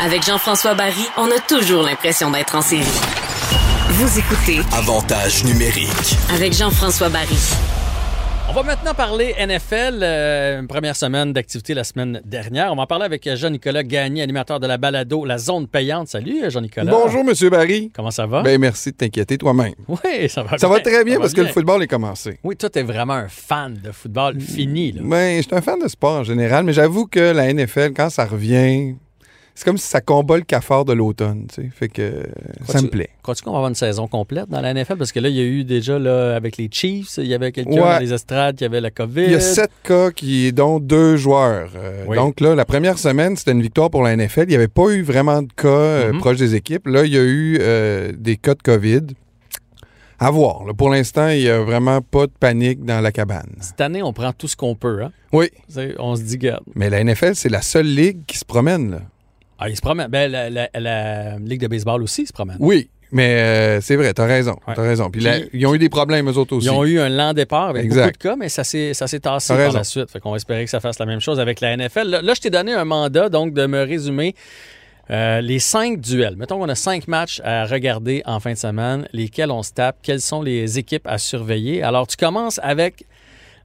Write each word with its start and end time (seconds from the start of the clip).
Avec 0.00 0.24
Jean-François 0.24 0.74
Barry, 0.74 1.06
on 1.16 1.24
a 1.26 1.38
toujours 1.48 1.82
l'impression 1.82 2.30
d'être 2.30 2.54
en 2.54 2.60
série. 2.60 2.82
Vous 3.90 4.18
écoutez 4.18 4.60
Avantage 4.72 5.44
numérique. 5.44 6.16
avec 6.34 6.52
Jean-François 6.52 7.08
Barry. 7.08 7.36
On 8.48 8.52
va 8.52 8.62
maintenant 8.62 8.94
parler 8.94 9.34
NFL. 9.38 9.98
euh, 10.02 10.60
une 10.60 10.68
première 10.68 10.94
semaine 10.96 11.32
d'activité 11.32 11.74
la 11.74 11.82
semaine 11.84 12.20
dernière. 12.24 12.72
On 12.72 12.76
va 12.76 12.82
en 12.82 12.86
parler 12.86 13.04
avec 13.06 13.28
Jean-Nicolas 13.36 13.82
Gagné, 13.82 14.22
animateur 14.22 14.60
de 14.60 14.66
la 14.66 14.76
balado 14.78 15.24
La 15.24 15.38
Zone 15.38 15.66
Payante. 15.66 16.08
Salut, 16.08 16.50
Jean-Nicolas. 16.50 16.90
Bonjour, 16.90 17.24
Monsieur 17.24 17.50
Barry. 17.50 17.90
Comment 17.94 18.10
ça 18.10 18.26
va? 18.26 18.42
Ben, 18.42 18.58
merci 18.60 18.92
de 18.92 18.96
t'inquiéter 18.96 19.36
toi-même. 19.38 19.74
oui, 19.88 20.28
ça 20.28 20.42
va 20.42 20.58
Ça 20.58 20.68
va 20.68 20.80
très 20.80 21.04
bien 21.04 21.14
Ça 21.14 21.20
parce 21.20 21.32
que 21.32 21.40
le 21.40 21.48
football 21.48 21.82
est 21.82 21.86
commencé. 21.88 22.38
Oui, 22.44 22.56
toi, 22.56 22.70
t'es 22.70 22.82
vraiment 22.82 23.14
un 23.14 23.28
fan 23.28 23.74
de 23.82 23.90
football 23.92 24.40
fini. 24.40 24.92
Là. 24.92 25.00
Ben, 25.04 25.36
je 25.38 25.42
suis 25.42 25.54
un 25.54 25.62
fan 25.62 25.78
de 25.82 25.88
sport 25.88 26.20
en 26.20 26.24
général, 26.24 26.64
mais 26.64 26.72
j'avoue 26.72 27.06
que 27.06 27.18
la 27.32 27.52
NFL, 27.52 27.92
quand 27.94 28.10
ça 28.10 28.24
revient, 28.26 28.94
c'est 29.56 29.64
comme 29.64 29.78
si 29.78 29.88
ça 29.88 30.00
combat 30.00 30.36
le 30.36 30.42
cafard 30.44 30.84
de 30.84 30.92
l'automne, 30.92 31.46
tu 31.52 31.62
sais. 31.62 31.70
Fait 31.74 31.88
que 31.88 32.22
ça 32.68 32.80
me 32.82 32.86
plaît. 32.88 33.08
Crois-tu 33.22 33.42
qu'on 33.42 33.50
va 33.50 33.56
avoir 33.56 33.68
une 33.70 33.74
saison 33.74 34.06
complète 34.06 34.48
dans 34.48 34.60
la 34.60 34.72
NFL? 34.72 34.96
Parce 34.96 35.10
que 35.10 35.18
là, 35.18 35.28
il 35.28 35.34
y 35.34 35.40
a 35.40 35.44
eu 35.44 35.64
déjà, 35.64 35.98
là, 35.98 36.36
avec 36.36 36.56
les 36.58 36.68
Chiefs, 36.70 37.16
il 37.18 37.26
y 37.26 37.34
avait 37.34 37.50
quelqu'un 37.50 37.70
Ouais. 37.72 37.80
dans 37.80 37.98
les 37.98 38.12
estrades 38.12 38.54
qui 38.56 38.64
avait 38.64 38.80
la 38.80 38.90
COVID. 38.92 39.24
Il 39.24 39.32
y 39.32 39.34
a 39.34 39.40
sept 39.40 39.70
cas 39.82 40.10
qui, 40.12 40.52
dont 40.52 40.78
deux 40.78 41.16
joueurs. 41.16 41.70
Euh, 41.74 42.04
Oui. 42.06 42.16
Donc 42.16 42.38
là, 42.40 42.54
la 42.54 42.64
première 42.64 42.98
semaine, 42.98 43.34
c'était 43.34 43.52
une 43.52 43.62
victoire 43.62 43.90
pour 43.90 44.02
la 44.04 44.14
NFL. 44.16 44.42
Il 44.44 44.48
n'y 44.50 44.54
avait 44.54 44.68
pas 44.68 44.90
eu 44.90 45.02
vraiment 45.02 45.42
de 45.42 45.48
cas 45.56 45.66
euh, 45.68 46.12
Mhm. 46.12 46.18
proches 46.20 46.36
des 46.36 46.54
équipes. 46.54 46.86
Là, 46.86 47.04
il 47.06 47.12
y 47.12 47.18
a 47.18 47.22
eu 47.24 47.58
euh, 47.60 48.12
des 48.16 48.36
cas 48.36 48.54
de 48.54 48.62
COVID. 48.62 49.00
À 50.18 50.30
voir. 50.30 50.64
là. 50.64 50.72
Pour 50.72 50.88
l'instant, 50.88 51.28
il 51.28 51.40
n'y 51.40 51.48
a 51.50 51.60
vraiment 51.60 52.00
pas 52.00 52.26
de 52.26 52.32
panique 52.40 52.82
dans 52.84 53.02
la 53.02 53.12
cabane. 53.12 53.50
Cette 53.60 53.80
année, 53.82 54.02
on 54.02 54.14
prend 54.14 54.32
tout 54.32 54.48
ce 54.48 54.56
qu'on 54.56 54.74
peut. 54.74 55.02
Hein? 55.02 55.12
Oui. 55.32 55.50
On 55.98 56.16
se 56.16 56.22
dit, 56.22 56.38
garde. 56.38 56.62
Mais 56.74 56.88
la 56.88 57.00
NFL, 57.04 57.34
c'est 57.34 57.50
la 57.50 57.60
seule 57.60 57.86
ligue 57.86 58.20
qui 58.26 58.38
se 58.38 58.44
promène. 58.46 58.92
Là. 58.92 59.00
Ah, 59.58 59.68
il 59.68 59.76
se 59.76 59.80
promène. 59.80 60.08
Ben, 60.08 60.30
la, 60.30 60.50
la- 60.50 60.68
la 60.74 61.38
Ligue 61.38 61.60
de 61.62 61.66
baseball 61.68 62.02
aussi 62.02 62.26
se 62.26 62.32
promène. 62.32 62.56
Oui, 62.60 62.90
mais 63.12 63.40
euh, 63.40 63.80
c'est 63.80 63.96
vrai, 63.96 64.12
t'as 64.12 64.26
raison. 64.26 64.56
Ouais. 64.66 64.74
T'as 64.74 64.82
raison. 64.82 65.10
Puis, 65.10 65.20
là, 65.22 65.38
ils 65.52 65.66
ont 65.66 65.74
eu 65.74 65.78
des 65.78 65.88
problèmes, 65.88 66.28
eux 66.28 66.36
autres 66.36 66.56
aussi. 66.56 66.66
Ils 66.66 66.70
ont 66.70 66.84
eu 66.84 66.98
un 66.98 67.08
lent 67.08 67.32
départ 67.32 67.68
avec 67.68 67.84
Exact. 67.84 68.02
beaucoup 68.02 68.12
de 68.12 68.18
cas, 68.18 68.36
mais 68.36 68.48
ça 68.48 68.64
s'est, 68.64 68.92
tassé 68.94 69.18
T'as 69.20 69.38
par 69.48 69.56
raison. 69.56 69.78
la 69.78 69.84
suite. 69.84 70.10
Fait 70.10 70.20
qu'on 70.20 70.30
va 70.30 70.36
espérer 70.36 70.64
que 70.64 70.70
ça 70.70 70.80
fasse 70.80 70.98
la 70.98 71.06
même 71.06 71.20
chose 71.20 71.40
avec 71.40 71.60
la 71.60 71.76
NFL. 71.76 72.08
Là, 72.08 72.22
là, 72.22 72.34
je 72.34 72.40
t'ai 72.40 72.50
donné 72.50 72.72
un 72.74 72.84
mandat, 72.84 73.28
donc, 73.28 73.54
de 73.54 73.66
me 73.66 73.82
résumer 73.82 74.34
euh, 75.10 75.40
les 75.40 75.60
cinq 75.60 76.00
duels. 76.00 76.34
Mettons 76.36 76.58
qu'on 76.58 76.68
a 76.68 76.74
cinq 76.74 77.06
matchs 77.06 77.40
à 77.44 77.64
regarder 77.64 78.22
en 78.26 78.40
fin 78.40 78.52
de 78.52 78.58
semaine, 78.58 79.08
lesquels 79.12 79.52
on 79.52 79.62
se 79.62 79.72
tape, 79.72 79.98
quelles 80.02 80.20
sont 80.20 80.42
les 80.42 80.78
équipes 80.78 81.06
à 81.06 81.16
surveiller. 81.18 81.82
Alors, 81.82 82.06
tu 82.08 82.16
commences 82.16 82.58
avec 82.62 83.04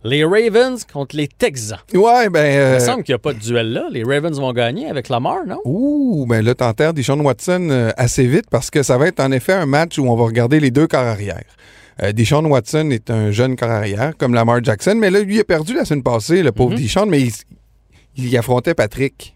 les 0.04 0.24
Ravens 0.24 0.84
contre 0.92 1.16
les 1.16 1.28
Texans. 1.28 1.80
Ouais, 1.94 2.30
ben. 2.30 2.46
Il 2.46 2.58
euh, 2.58 2.74
me 2.76 2.80
semble 2.80 3.04
qu'il 3.04 3.14
n'y 3.14 3.18
a 3.18 3.20
pas 3.20 3.34
de 3.34 3.40
duel 3.40 3.72
là. 3.74 3.88
Les 3.92 4.04
Ravens 4.04 4.40
vont 4.40 4.54
gagner 4.54 4.88
avec 4.88 5.10
Lamar, 5.10 5.46
non? 5.48 5.60
Ouh, 5.66 6.26
ben 6.28 6.44
là, 6.44 6.56
t'enterres 6.56 6.94
Deshaun 6.94 7.20
Watson 7.22 7.68
euh, 7.70 7.92
assez 7.98 8.26
vite 8.26 8.46
parce 8.50 8.70
que 8.70 8.84
ça 8.84 8.98
va 8.98 9.08
être 9.08 9.20
en 9.20 9.32
effet 9.32 9.54
un 9.54 9.66
match 9.66 9.98
où 10.00 10.08
on 10.08 10.16
va 10.16 10.26
regarder 10.26 10.60
les 10.60 10.72
deux 10.72 10.88
corps 10.88 11.00
arrière. 11.02 11.44
Euh, 12.02 12.12
Deshaun 12.12 12.46
Watson 12.46 12.90
est 12.92 13.12
un 13.12 13.32
jeune 13.32 13.56
corps 13.56 13.70
arrière, 13.70 14.14
comme 14.18 14.34
Lamar 14.34 14.64
Jackson, 14.64 14.96
mais 14.98 15.10
là, 15.10 15.20
lui 15.20 15.40
a 15.40 15.44
perdu 15.44 15.74
la 15.74 15.86
semaine 15.86 16.04
passée, 16.04 16.42
le 16.42 16.52
pauvre. 16.52 16.76
Deshaun, 16.76 17.06
mais 17.06 17.22
il, 17.22 17.32
il 18.16 18.30
y 18.30 18.38
affrontait 18.38 18.74
Patrick. 18.74 19.36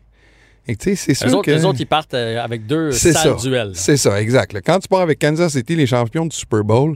Et 0.67 0.75
tu 0.75 0.95
sais, 0.95 0.95
c'est 0.95 1.13
sûr 1.13 1.37
autres, 1.37 1.43
que... 1.43 1.51
eux 1.51 1.65
autres, 1.65 1.79
ils 1.79 1.85
partent 1.85 2.15
euh, 2.15 2.43
avec 2.43 2.65
deux 2.65 2.91
sales 2.91 3.13
ça. 3.13 3.33
duels. 3.35 3.71
C'est 3.75 3.97
ça, 3.97 4.19
exact. 4.19 4.57
Quand 4.65 4.79
tu 4.79 4.87
pars 4.87 5.01
avec 5.01 5.19
Kansas 5.19 5.51
City, 5.51 5.75
les 5.75 5.85
champions 5.85 6.25
du 6.25 6.35
Super 6.35 6.63
Bowl, 6.63 6.95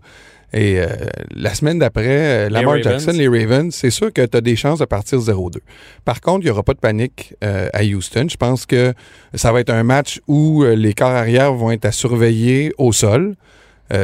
et 0.52 0.80
euh, 0.80 0.88
la 1.32 1.54
semaine 1.54 1.80
d'après, 1.80 2.48
euh, 2.48 2.50
Lamar 2.50 2.76
Ravens. 2.76 2.84
Jackson, 2.84 3.12
les 3.12 3.28
Ravens, 3.28 3.74
c'est 3.74 3.92
sûr 3.92 4.12
que 4.12 4.26
tu 4.26 4.36
as 4.38 4.42
des 4.42 4.56
chances 4.56 4.80
de 4.80 4.86
partir 4.86 5.20
0-2. 5.20 5.58
Par 6.06 6.22
contre, 6.22 6.42
il 6.42 6.46
n'y 6.46 6.50
aura 6.50 6.64
pas 6.64 6.74
de 6.74 6.80
panique 6.80 7.36
euh, 7.44 7.70
à 7.74 7.84
Houston. 7.84 8.28
Je 8.30 8.38
pense 8.38 8.66
que 8.66 8.94
ça 9.36 9.52
va 9.52 9.60
être 9.60 9.70
un 9.70 9.84
match 9.84 10.20
où 10.28 10.64
les 10.64 10.94
corps 10.94 11.10
arrière 11.10 11.54
vont 11.54 11.72
être 11.72 11.86
à 11.86 11.92
surveiller 11.92 12.74
au 12.78 12.92
sol. 12.92 13.36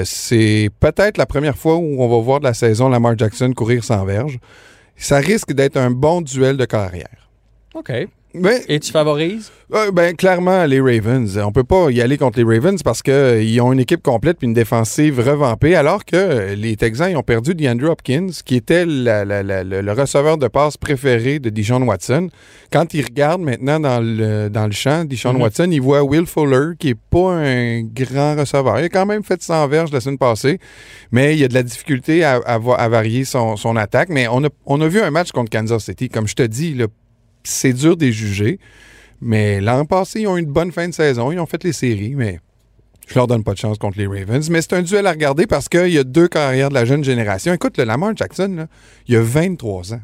C'est 0.03 0.71
peut-être 0.79 1.19
la 1.19 1.27
première 1.27 1.57
fois 1.57 1.75
où 1.75 2.01
on 2.01 2.07
va 2.07 2.19
voir 2.19 2.39
de 2.39 2.45
la 2.45 2.55
saison 2.55 2.89
Lamar 2.89 3.15
Jackson 3.17 3.53
courir 3.55 3.83
sans 3.83 4.03
verge. 4.03 4.39
Ça 4.95 5.17
risque 5.17 5.53
d'être 5.53 5.77
un 5.77 5.91
bon 5.91 6.21
duel 6.21 6.57
de 6.57 6.65
corps 6.65 6.81
arrière. 6.81 7.29
OK. 7.75 7.91
Et 8.67 8.79
tu 8.79 8.91
favorises? 8.91 9.51
euh, 9.73 9.91
ben, 9.91 10.15
clairement, 10.15 10.65
les 10.65 10.79
Ravens. 10.79 11.37
On 11.37 11.51
peut 11.51 11.63
pas 11.63 11.89
y 11.89 11.99
aller 12.01 12.17
contre 12.17 12.37
les 12.39 12.43
Ravens 12.45 12.81
parce 12.83 13.01
qu'ils 13.01 13.61
ont 13.61 13.73
une 13.73 13.79
équipe 13.79 14.03
complète 14.03 14.37
puis 14.37 14.47
une 14.47 14.53
défensive 14.53 15.19
revampée, 15.19 15.75
alors 15.75 16.05
que 16.05 16.15
euh, 16.15 16.55
les 16.55 16.75
Texans 16.75 17.09
ils 17.09 17.17
ont 17.17 17.23
perdu 17.23 17.55
DeAndre 17.55 17.89
Hopkins, 17.89 18.27
qui 18.45 18.55
était 18.55 18.85
la- 18.85 19.25
la- 19.25 19.41
la- 19.43 19.63
le, 19.63 19.81
le 19.81 19.91
receveur 19.91 20.37
de 20.37 20.47
passe 20.47 20.77
préféré 20.77 21.39
de 21.39 21.49
Dijon 21.49 21.81
Watson. 21.81 22.29
Quand 22.71 22.93
il 22.93 23.03
regarde 23.03 23.41
maintenant 23.41 23.79
dans 23.79 23.99
le, 23.99 24.49
dans 24.49 24.65
le 24.67 24.71
champ, 24.73 25.03
Dijon 25.05 25.33
Mhm. 25.33 25.41
Watson, 25.41 25.67
il 25.71 25.81
voit 25.81 26.03
Will 26.03 26.25
Fuller, 26.27 26.75
qui 26.77 26.89
est 26.89 26.99
pas 27.09 27.33
un 27.33 27.81
grand 27.83 28.35
receveur. 28.35 28.79
Il 28.79 28.85
a 28.85 28.89
quand 28.89 29.05
même 29.05 29.23
fait 29.23 29.41
100 29.41 29.67
verges 29.67 29.91
la 29.91 29.99
semaine 30.01 30.17
passée, 30.17 30.59
mais 31.11 31.35
il 31.37 31.43
a 31.43 31.47
de 31.47 31.53
la 31.53 31.63
difficulté 31.63 32.23
à, 32.23 32.35
à 32.45 32.57
va- 32.59 32.75
à 32.75 32.87
varier 32.89 33.23
son, 33.25 33.55
son 33.55 33.75
attaque. 33.75 34.09
Mais 34.09 34.27
on 34.27 34.43
a, 34.43 34.49
on 34.65 34.79
a 34.81 34.87
vu 34.87 35.01
un 35.01 35.09
match 35.11 35.31
contre 35.31 35.49
Kansas 35.49 35.83
City. 35.85 36.09
Comme 36.09 36.27
je 36.27 36.35
te 36.35 36.43
dis, 36.43 36.73
là, 36.75 36.85
c'est 37.45 37.73
dur 37.73 37.95
de 37.97 38.05
les 38.05 38.11
juger. 38.11 38.59
Mais 39.21 39.61
l'an 39.61 39.85
passé, 39.85 40.21
ils 40.21 40.27
ont 40.27 40.37
eu 40.37 40.41
une 40.41 40.51
bonne 40.51 40.71
fin 40.71 40.87
de 40.87 40.93
saison. 40.93 41.31
Ils 41.31 41.39
ont 41.39 41.45
fait 41.45 41.63
les 41.63 41.73
séries, 41.73 42.15
mais 42.15 42.39
je 43.07 43.15
leur 43.15 43.27
donne 43.27 43.43
pas 43.43 43.53
de 43.53 43.57
chance 43.57 43.77
contre 43.77 43.97
les 43.97 44.07
Ravens. 44.07 44.49
Mais 44.49 44.61
c'est 44.61 44.73
un 44.73 44.81
duel 44.81 45.07
à 45.07 45.11
regarder 45.11 45.47
parce 45.47 45.69
qu'il 45.69 45.87
y 45.89 45.97
a 45.97 46.03
deux 46.03 46.27
carrières 46.27 46.69
de 46.69 46.73
la 46.73 46.85
jeune 46.85 47.03
génération. 47.03 47.53
Écoute, 47.53 47.77
le 47.77 47.85
Lamar 47.85 48.15
Jackson, 48.15 48.53
là, 48.57 48.67
il 49.07 49.15
a 49.15 49.21
23 49.21 49.93
ans. 49.93 50.01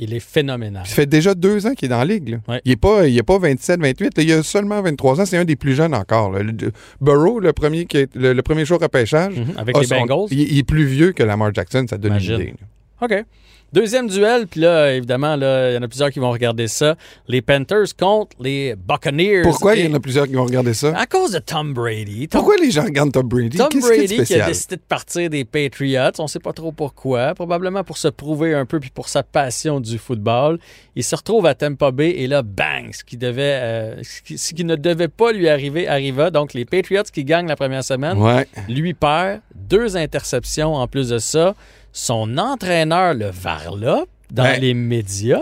Il 0.00 0.12
est 0.12 0.18
phénoménal. 0.20 0.84
Ça 0.84 0.92
fait 0.96 1.06
déjà 1.06 1.36
deux 1.36 1.66
ans 1.68 1.74
qu'il 1.74 1.86
est 1.86 1.88
dans 1.90 1.98
la 1.98 2.04
ligue. 2.04 2.28
là. 2.30 2.36
Ouais. 2.48 2.60
Il 2.64 2.70
n'est 2.70 2.76
pas, 2.76 3.06
il 3.06 3.16
est 3.16 3.22
pas 3.22 3.38
27, 3.38 3.80
28. 3.80 4.16
là. 4.18 4.22
il 4.24 4.32
a 4.32 4.42
seulement 4.42 4.82
23 4.82 5.20
ans. 5.20 5.24
C'est 5.26 5.36
un 5.36 5.44
des 5.44 5.54
plus 5.54 5.74
jeunes 5.74 5.94
encore. 5.94 6.32
là. 6.32 6.42
Le- 6.42 6.52
Burrow, 7.00 7.38
le 7.38 7.52
premier, 7.52 7.86
qui 7.86 7.98
est- 7.98 8.16
le, 8.16 8.32
le 8.32 8.42
premier 8.42 8.64
jour 8.64 8.80
repêchage, 8.80 9.36
Mhm, 9.38 9.52
Avec 9.56 9.78
les 9.78 9.86
son- 9.86 10.00
Bengals. 10.04 10.26
il, 10.32 10.40
il 10.52 10.58
est 10.58 10.62
plus 10.64 10.84
vieux 10.84 11.12
que 11.12 11.22
Lamar 11.22 11.54
Jackson. 11.54 11.86
Ça 11.88 11.96
donne 11.96 12.10
Imagine. 12.10 12.34
une 12.34 12.40
idée. 12.40 12.50
là. 12.60 12.66
OK. 13.00 13.24
Deuxième 13.72 14.06
duel, 14.06 14.46
puis 14.46 14.60
là, 14.60 14.92
évidemment, 14.94 15.34
là, 15.34 15.72
il 15.72 15.74
y 15.74 15.78
en 15.78 15.82
a 15.82 15.88
plusieurs 15.88 16.12
qui 16.12 16.20
vont 16.20 16.30
regarder 16.30 16.68
ça. 16.68 16.94
Les 17.26 17.42
Panthers 17.42 17.86
contre 17.98 18.36
les 18.38 18.76
Buccaneers. 18.76 19.42
Pourquoi 19.42 19.74
Et- 19.74 19.80
il 19.80 19.86
y 19.86 19.92
en 19.92 19.94
a 19.96 19.98
plusieurs 19.98 20.28
qui 20.28 20.34
vont 20.34 20.44
regarder 20.44 20.74
ça? 20.74 20.96
À 20.96 21.06
cause 21.06 21.32
de 21.32 21.40
Tom 21.40 21.74
Brady. 21.74 22.28
Tom, 22.28 22.38
Pourquoi 22.40 22.56
les 22.56 22.70
gens 22.70 22.84
regardent 22.84 23.10
Tom 23.10 23.26
Brady? 23.26 23.58
Tom 23.58 23.68
Brady 23.80 24.22
qui 24.22 24.34
a 24.36 24.46
décidé 24.46 24.76
de 24.76 24.80
partir 24.80 25.28
des 25.28 25.44
Patriots, 25.44 26.12
on 26.20 26.28
sait 26.28 26.38
pas 26.38 26.52
trop 26.52 26.70
pourquoi, 26.70 27.34
probablement 27.34 27.82
pour 27.82 27.98
se 27.98 28.06
prouver 28.06 28.54
un 28.54 28.64
peu 28.64 28.78
puis 28.78 28.90
pour 28.90 29.08
sa 29.08 29.24
passion 29.24 29.80
du 29.80 29.98
football. 29.98 30.60
Il 30.94 31.02
se 31.02 31.16
retrouve 31.16 31.44
à 31.46 31.56
Tampa 31.56 31.90
Bay 31.90 32.10
et 32.10 32.28
là, 32.28 32.42
bang, 32.42 32.92
ce 32.92 33.02
qui 33.02 33.16
devait, 33.16 33.58
euh, 33.60 34.02
ce, 34.04 34.22
qui, 34.22 34.38
ce 34.38 34.54
qui 34.54 34.62
ne 34.64 34.76
devait 34.76 35.08
pas 35.08 35.32
lui 35.32 35.48
arriver 35.48 35.88
arriva. 35.88 36.30
Donc 36.30 36.54
les 36.54 36.64
Patriots 36.64 37.02
qui 37.12 37.24
gagnent 37.24 37.48
la 37.48 37.56
première 37.56 37.82
semaine, 37.82 38.18
Ouais. 38.18 38.46
lui 38.68 38.94
perd 38.94 39.40
deux 39.56 39.96
interceptions 39.96 40.74
en 40.76 40.86
plus 40.86 41.08
de 41.08 41.18
ça. 41.18 41.56
Son 41.94 42.36
entraîneur 42.36 43.14
le 43.14 43.30
varlope 43.30 44.08
dans 44.30 44.42
Ouais. 44.42 44.58
les 44.60 44.74
médias? 44.74 45.40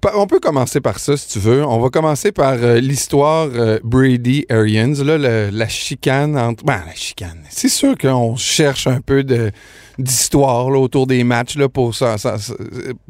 Pa- 0.00 0.12
On 0.16 0.26
peut 0.26 0.38
commencer 0.40 0.82
par 0.82 0.98
ça, 0.98 1.16
si 1.16 1.28
tu 1.30 1.38
veux. 1.38 1.64
On 1.64 1.80
va 1.80 1.88
commencer 1.88 2.30
par 2.30 2.52
euh, 2.54 2.78
l'histoire 2.78 3.48
euh, 3.54 3.78
Brady-Arians, 3.84 5.02
là, 5.02 5.16
le- 5.16 5.48
la 5.50 5.66
chicane 5.66 6.36
entre... 6.36 6.62
Ben, 6.62 6.82
la 6.86 6.94
chicane. 6.94 7.38
C'est 7.48 7.70
sûr 7.70 7.96
qu'on 7.96 8.36
cherche 8.36 8.86
un 8.86 9.00
peu 9.00 9.24
de 9.24 9.50
d'histoire 9.96 10.66
autour 10.66 11.06
des 11.06 11.24
matchs 11.24 11.56
là, 11.56 11.70
pour, 11.70 11.94
ça, 11.94 12.18
ça- 12.18 12.36
ça- 12.36 12.52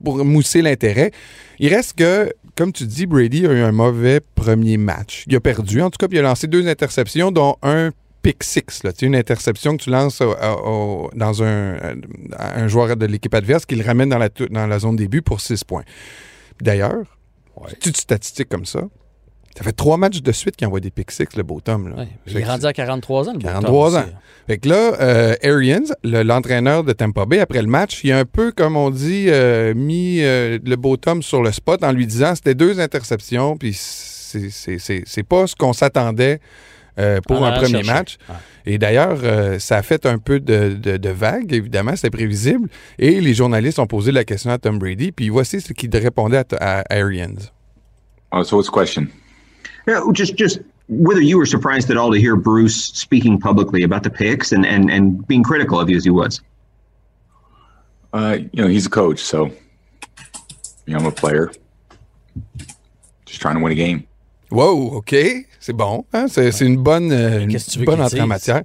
pour 0.05 0.25
mousser 0.25 0.63
l'intérêt. 0.63 1.11
Il 1.59 1.75
reste 1.75 1.95
que, 1.99 2.33
comme 2.55 2.73
tu 2.73 2.85
dis, 2.87 3.07
Brady 3.07 3.45
a 3.47 3.51
eu 3.53 3.63
un 3.63 3.73
mauvais 3.73 4.21
premier 4.37 4.77
match. 4.77 5.25
Il 5.27 5.35
a 5.35 5.41
perdu, 5.41 5.83
en 5.83 5.91
tout 5.91 5.97
cas, 5.99 6.07
puis 6.07 6.19
il 6.19 6.21
a 6.21 6.23
lancé 6.29 6.47
deux 6.47 6.69
interceptions, 6.69 7.33
dont 7.33 7.57
un 7.63 7.91
pick 8.25 8.43
six, 8.43 8.83
là, 8.83 8.91
une 9.03 9.15
interception 9.15 9.77
que 9.77 9.83
tu 9.85 9.91
lances 9.91 10.21
au- 10.21 10.35
au- 10.35 11.11
dans 11.15 11.43
un, 11.43 11.77
un 12.39 12.67
joueur 12.69 12.97
de 12.97 13.07
l'équipe 13.07 13.35
adverse 13.35 13.67
qui 13.67 13.77
le 13.77 13.85
ramène 13.85 14.09
dans 14.09 14.19
la, 14.19 14.29
dans 14.51 14.67
la 14.67 14.79
zone 14.81 14.97
début 14.97 15.23
pour 15.23 15.41
six 15.41 15.63
points. 15.63 15.85
D'ailleurs, 16.61 17.05
toute 17.81 17.97
statistique 17.97 18.49
comme 18.49 18.65
ça, 18.67 18.81
ça 19.57 19.63
fait 19.63 19.73
trois 19.73 19.97
matchs 19.99 20.21
de 20.23 20.33
suite 20.33 20.57
qu'il 20.57 20.67
envoie 20.67 20.81
des 20.81 20.91
pick 20.91 21.11
six, 21.13 21.27
le 21.37 21.43
beau 21.45 21.61
Tom. 21.61 21.89
Là. 21.91 21.97
Ouais, 22.03 22.09
il 22.27 22.37
est 22.39 22.45
rendu 22.45 22.67
à 22.67 22.73
43 22.73 23.29
ans. 23.29 23.33
le 23.35 23.39
beau 23.39 23.45
43 23.47 23.91
Tom 23.91 23.99
ans. 23.99 24.03
aussi. 24.03 24.15
Fait 24.49 24.59
que 24.59 24.69
là, 24.69 24.93
euh, 25.01 25.35
Arians, 25.45 25.95
le- 26.03 26.23
l'entraîneur 26.23 26.83
de 26.83 26.93
Tampa 26.93 27.25
Bay, 27.27 27.39
après 27.41 27.63
le 27.63 27.69
match, 27.69 28.01
il 28.05 28.11
a 28.13 28.19
un 28.19 28.25
peu, 28.25 28.51
comme 28.53 28.77
on 28.77 28.91
dit, 28.91 29.27
euh, 29.29 29.73
mis 29.75 30.23
euh, 30.23 30.59
le 30.65 30.77
beau 30.77 30.97
Tom 30.97 31.23
sur 31.23 31.43
le 31.43 31.53
spot 31.53 31.85
en 31.85 31.93
lui 31.93 32.07
disant 32.07 32.35
c'était 32.35 32.55
deux 32.57 32.81
interceptions, 32.81 33.57
puis 33.57 33.75
c'est- 33.75 34.51
c'est 34.51 34.79
c'est- 34.79 35.05
c'est 35.07 35.23
pas 35.23 35.47
ce 35.47 35.55
qu'on 35.55 35.73
s'attendait 35.73 36.41
euh, 36.99 37.21
pour 37.27 37.45
un 37.45 37.53
premier 37.53 37.83
chercher. 37.83 37.93
match. 37.93 38.19
Ouais. 38.29 38.35
Et 38.67 38.79
d'ailleurs, 38.79 39.19
euh, 39.23 39.59
ça 39.59 39.77
a 39.79 39.83
fait 39.83 40.07
un 40.07 40.19
peu 40.19 40.41
de, 40.41 40.77
de, 40.81 40.97
de 40.97 41.11
vague, 41.11 41.53
évidemment, 41.53 41.97
c'était 41.97 42.11
prévisible. 42.11 42.69
Et 42.99 43.21
les 43.21 43.35
journalistes 43.35 43.79
ont 43.79 43.87
posé 43.87 44.13
la 44.13 44.25
question 44.25 44.51
à 44.51 44.59
Tom 44.59 44.79
Brady, 44.79 45.13
puis 45.13 45.29
voici 45.29 45.61
ce 45.61 45.73
qu'il 45.73 45.95
répondait 45.97 46.39
à, 46.39 46.81
à 46.81 46.95
Arians. 46.95 47.51
Oh, 48.33 48.43
so 48.43 48.57
what's 48.57 48.69
the 48.69 48.73
question? 48.73 49.09
Yeah, 49.87 50.01
just 50.13 50.37
just 50.37 50.61
whether 50.89 51.21
you 51.21 51.37
were 51.39 51.47
surprised 51.47 51.91
at 51.91 51.97
all 51.97 52.11
to 52.11 52.19
hear 52.19 52.37
Bruce 52.37 52.91
speaking 52.95 53.39
publicly 53.39 53.83
about 53.85 54.03
the 54.03 54.11
picks 54.11 54.51
and, 54.53 54.65
and, 54.65 54.91
and 54.91 55.27
being 55.27 55.43
critical 55.43 55.79
of 55.79 55.89
you 55.89 55.97
as 55.97 56.05
he 56.05 56.11
was. 56.11 56.41
Uh, 58.13 58.39
you 58.53 58.63
know, 58.63 58.69
he's 58.69 58.87
a 58.87 58.91
coach, 58.91 59.19
so 59.21 59.51
you 60.87 60.95
know, 60.95 60.99
I'm 60.99 61.07
a 61.07 61.11
player. 61.11 61.51
Just 63.27 63.41
trying 63.41 63.57
to 63.57 63.63
win 63.63 63.73
a 63.73 63.75
game. 63.77 64.07
Wow, 64.55 64.97
OK, 64.97 65.17
c'est 65.61 65.73
bon. 65.73 66.05
hein, 66.13 66.27
C'est 66.29 66.61
une 66.61 66.77
bonne, 66.77 67.11
euh, 67.13 67.41
une 67.77 67.85
bonne 67.85 68.01
entrée 68.01 68.21
en 68.21 68.27
matière. 68.27 68.63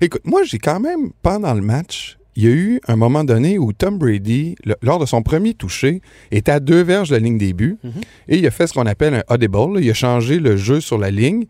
Écoute, 0.00 0.22
moi, 0.24 0.42
j'ai 0.44 0.58
quand 0.58 0.80
même, 0.80 1.12
pendant 1.22 1.54
le 1.54 1.60
match, 1.62 2.18
il 2.36 2.44
y 2.44 2.46
a 2.48 2.50
eu 2.50 2.80
un 2.88 2.96
moment 2.96 3.22
donné 3.22 3.58
où 3.58 3.72
Tom 3.72 3.96
Brady, 3.96 4.56
le- 4.64 4.74
lors 4.82 4.98
de 4.98 5.06
son 5.06 5.22
premier 5.22 5.54
toucher, 5.54 6.00
était 6.32 6.50
à 6.50 6.58
deux 6.58 6.82
verges 6.82 7.10
de 7.10 7.14
la 7.14 7.20
ligne 7.20 7.38
des 7.38 7.52
buts 7.52 7.78
Mhm. 7.84 7.92
et 8.28 8.38
il 8.38 8.46
a 8.46 8.50
fait 8.50 8.66
ce 8.66 8.72
qu'on 8.74 8.86
appelle 8.86 9.14
un 9.28 9.34
audible. 9.34 9.56
là. 9.74 9.80
Il 9.80 9.88
a 9.88 9.94
changé 9.94 10.40
le 10.40 10.56
jeu 10.56 10.80
sur 10.80 10.98
la 10.98 11.12
ligne 11.12 11.44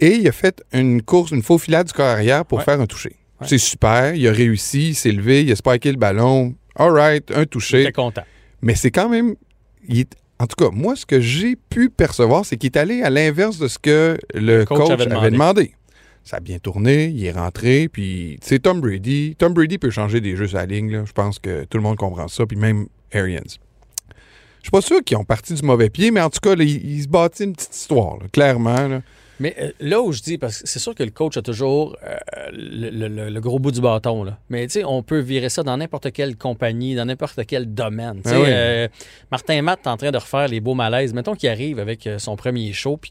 et 0.00 0.16
il 0.16 0.26
a 0.26 0.32
fait 0.32 0.60
une 0.72 1.00
course, 1.02 1.30
une 1.30 1.42
faux 1.42 1.58
filade 1.58 1.86
du 1.86 1.92
corps 1.92 2.06
arrière 2.08 2.44
pour 2.44 2.58
Ouais. 2.58 2.64
faire 2.64 2.80
un 2.80 2.86
toucher. 2.86 3.14
Ouais. 3.40 3.46
C'est 3.48 3.58
super. 3.58 4.14
Il 4.16 4.26
a 4.26 4.32
réussi, 4.32 4.88
il 4.88 4.94
s'est 4.96 5.12
levé, 5.12 5.42
il 5.42 5.52
a 5.52 5.56
spiké 5.56 5.92
le 5.92 5.98
ballon. 5.98 6.54
All 6.74 6.90
right, 6.90 7.30
un 7.30 7.44
touché. 7.46 7.82
J'étais 7.82 7.92
content. 7.92 8.22
Mais 8.60 8.74
c'est 8.74 8.90
quand 8.90 9.08
même. 9.08 9.36
il 9.86 10.00
est- 10.00 10.16
en 10.44 10.46
tout 10.46 10.62
cas, 10.62 10.70
moi, 10.70 10.94
ce 10.94 11.06
que 11.06 11.20
j'ai 11.20 11.56
pu 11.56 11.88
percevoir, 11.88 12.44
c'est 12.44 12.58
qu'il 12.58 12.66
est 12.66 12.76
allé 12.76 13.02
à 13.02 13.08
l'inverse 13.08 13.56
de 13.58 13.66
ce 13.66 13.78
que 13.78 14.18
le 14.34 14.66
coach 14.66 14.78
coach, 14.78 14.90
avait 14.90 15.10
avait, 15.10 15.30
demandé. 15.30 15.72
Ça 16.22 16.36
a 16.36 16.40
bien 16.40 16.58
tourné, 16.58 17.06
il 17.06 17.24
est 17.24 17.32
rentré, 17.32 17.88
puis 17.88 18.38
c'est 18.42 18.58
Tom 18.58 18.82
Brady. 18.82 19.36
Tom 19.38 19.54
Brady 19.54 19.78
peut 19.78 19.88
changer 19.88 20.20
des 20.20 20.36
jeux 20.36 20.48
la 20.52 20.66
ligne, 20.66 20.92
là. 20.92 21.04
je 21.06 21.12
pense 21.12 21.38
que 21.38 21.64
tout 21.64 21.78
le 21.78 21.82
monde 21.82 21.96
comprend 21.96 22.28
ça, 22.28 22.44
puis 22.44 22.58
même 22.58 22.88
Arians. 23.14 23.40
Je 23.48 24.64
suis 24.64 24.70
pas 24.70 24.82
sûr 24.82 25.02
qu'ils 25.02 25.16
ont 25.16 25.24
parti 25.24 25.54
du 25.54 25.62
mauvais 25.62 25.88
pied, 25.88 26.10
mais 26.10 26.20
en 26.20 26.28
tout 26.28 26.40
cas, 26.42 26.54
là, 26.54 26.62
il, 26.62 26.84
il 26.84 27.02
se 27.02 27.08
bâtit 27.08 27.44
une 27.44 27.54
petite 27.54 27.74
histoire, 27.74 28.18
là, 28.18 28.26
clairement. 28.30 29.00
Mais 29.40 29.54
euh, 29.60 29.70
là 29.80 30.00
où 30.00 30.12
je 30.12 30.22
dis, 30.22 30.38
parce 30.38 30.62
que 30.62 30.68
c'est 30.68 30.78
sûr 30.78 30.94
que 30.94 31.02
le 31.02 31.10
coach 31.10 31.36
a 31.36 31.42
toujours 31.42 31.96
euh, 32.06 32.16
le, 32.52 32.90
le- 32.90 33.08
le- 33.08 33.30
le 33.30 33.40
gros 33.40 33.58
bout 33.58 33.72
du 33.72 33.80
bâton. 33.80 34.22
Là. 34.24 34.38
Mais 34.48 34.66
tu 34.66 34.74
sais, 34.74 34.84
on 34.84 35.02
peut 35.02 35.18
virer 35.18 35.48
ça 35.48 35.62
dans 35.62 35.76
n'importe 35.76 36.12
quelle 36.12 36.36
compagnie, 36.36 36.94
dans 36.94 37.04
n'importe 37.04 37.40
quel 37.46 37.72
domaine. 37.74 38.20
Ah 38.24 38.30
oui. 38.34 38.46
euh, 38.48 38.88
Martin 39.30 39.60
Matt 39.62 39.80
est 39.84 39.88
en 39.88 39.96
train 39.96 40.10
de 40.12 40.18
refaire 40.18 40.48
les 40.48 40.60
beaux 40.60 40.74
malaises. 40.74 41.12
Mettons 41.12 41.34
qu'il 41.34 41.48
arrive 41.48 41.78
avec 41.78 42.08
son 42.18 42.36
premier 42.36 42.72
show 42.72 42.96
puis 42.96 43.10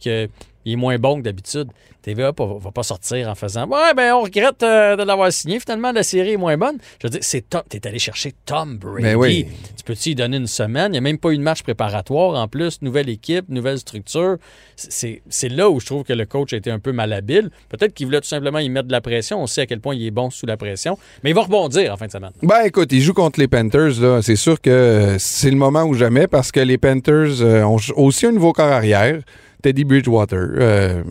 qu'il 0.63 0.73
est 0.73 0.77
moins 0.77 0.97
bon 0.97 1.17
que 1.17 1.21
d'habitude. 1.21 1.67
TVA 2.01 2.33
va, 2.37 2.45
va 2.59 2.71
pas 2.71 2.83
sortir 2.83 3.29
en 3.29 3.35
faisant 3.35 3.65
Ouais, 3.67 3.93
ben 3.95 4.13
on 4.13 4.23
regrette 4.23 4.61
euh, 4.61 4.97
de 4.97 5.03
l'avoir 5.03 5.31
signé. 5.31 5.59
Finalement, 5.59 5.93
la 5.93 6.03
série 6.03 6.33
est 6.33 6.37
moins 6.37 6.57
bonne. 6.57 6.77
Je 7.01 7.07
veux 7.07 7.11
dire, 7.11 7.21
c'est 7.23 7.49
Tom. 7.49 7.61
T'es 7.69 7.87
allé 7.87 7.97
chercher 7.97 8.33
Tom 8.45 8.77
Brady. 8.77 9.03
Ben 9.03 9.15
oui. 9.15 9.47
Tu 9.77 9.83
peux-tu 9.85 10.09
y 10.09 10.15
donner 10.15 10.37
une 10.37 10.47
semaine? 10.47 10.87
Il 10.87 10.91
n'y 10.93 10.97
a 10.97 11.01
même 11.01 11.17
pas 11.17 11.31
eu 11.31 11.37
de 11.37 11.43
match 11.43 11.63
préparatoire. 11.63 12.35
En 12.41 12.47
plus, 12.49 12.81
nouvelle 12.81 13.07
équipe, 13.07 13.45
nouvelle 13.47 13.79
structure. 13.79 14.35
C'est 14.75 15.49
là 15.49 15.69
où 15.69 15.79
je 15.79 15.85
trouve 15.85 16.03
que 16.03 16.13
le 16.13 16.25
coach 16.25 16.51
a 16.51 16.57
été 16.57 16.71
un 16.71 16.79
peu 16.79 16.91
malhabile. 16.91 17.49
Peut-être 17.69 17.93
qu'il 17.93 18.05
voulait 18.07 18.21
tout 18.21 18.27
simplement 18.27 18.59
y 18.59 18.67
mettre 18.69 18.87
de 18.87 18.91
la 18.91 19.01
pression. 19.01 19.41
On 19.41 19.47
sait 19.47 19.61
à 19.61 19.65
quel 19.65 19.79
point 19.79 19.95
il 19.95 20.05
est 20.05 20.11
bon 20.11 20.29
sous 20.29 20.45
la 20.45 20.57
pression. 20.57 20.97
Mais 21.23 21.29
il 21.29 21.33
va 21.33 21.43
rebondir 21.43 21.93
en 21.93 21.97
fin 21.97 22.07
de 22.07 22.11
semaine. 22.11 22.31
Ben 22.41 22.63
écoute, 22.65 22.91
ils 22.91 23.01
jouent 23.01 23.13
contre 23.13 23.39
les 23.39 23.47
Panthers, 23.47 24.01
là. 24.01 24.21
C'est 24.21 24.35
sûr 24.35 24.59
que 24.59 25.15
c'est 25.19 25.49
le 25.49 25.57
moment 25.57 25.83
ou 25.83 25.93
jamais 25.93 26.27
parce 26.27 26.51
que 26.51 26.59
les 26.59 26.77
Panthers 26.77 27.41
euh, 27.41 27.63
ont 27.63 27.77
aussi 27.95 28.25
un 28.25 28.31
nouveau 28.31 28.51
corps 28.51 28.71
arrière, 28.71 29.21
Teddy 29.63 29.83
Bridgewater. 29.85 30.37
Euh, 30.57 31.01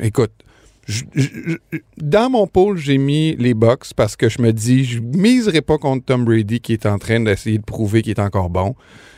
écoute, 0.00 0.32
je- 0.86 1.04
je- 1.14 1.28
je- 1.72 1.78
dans 1.96 2.28
mon 2.28 2.46
pôle, 2.46 2.76
j'ai 2.76 2.98
mis 2.98 3.34
les 3.36 3.54
Bucks 3.54 3.94
parce 3.96 4.16
que 4.16 4.28
je 4.28 4.42
me 4.42 4.52
dis, 4.52 4.84
je 4.84 5.00
miserai 5.00 5.62
pas 5.62 5.78
contre 5.78 6.04
Tom 6.04 6.24
Brady 6.24 6.60
qui 6.60 6.72
est 6.74 6.84
en 6.84 6.98
train 6.98 7.20
d'essayer 7.20 7.56
de 7.58 7.64
prouver 7.64 8.02
qu'il 8.02 8.10
est 8.10 8.20
encore 8.20 8.50
bon. 8.50 8.74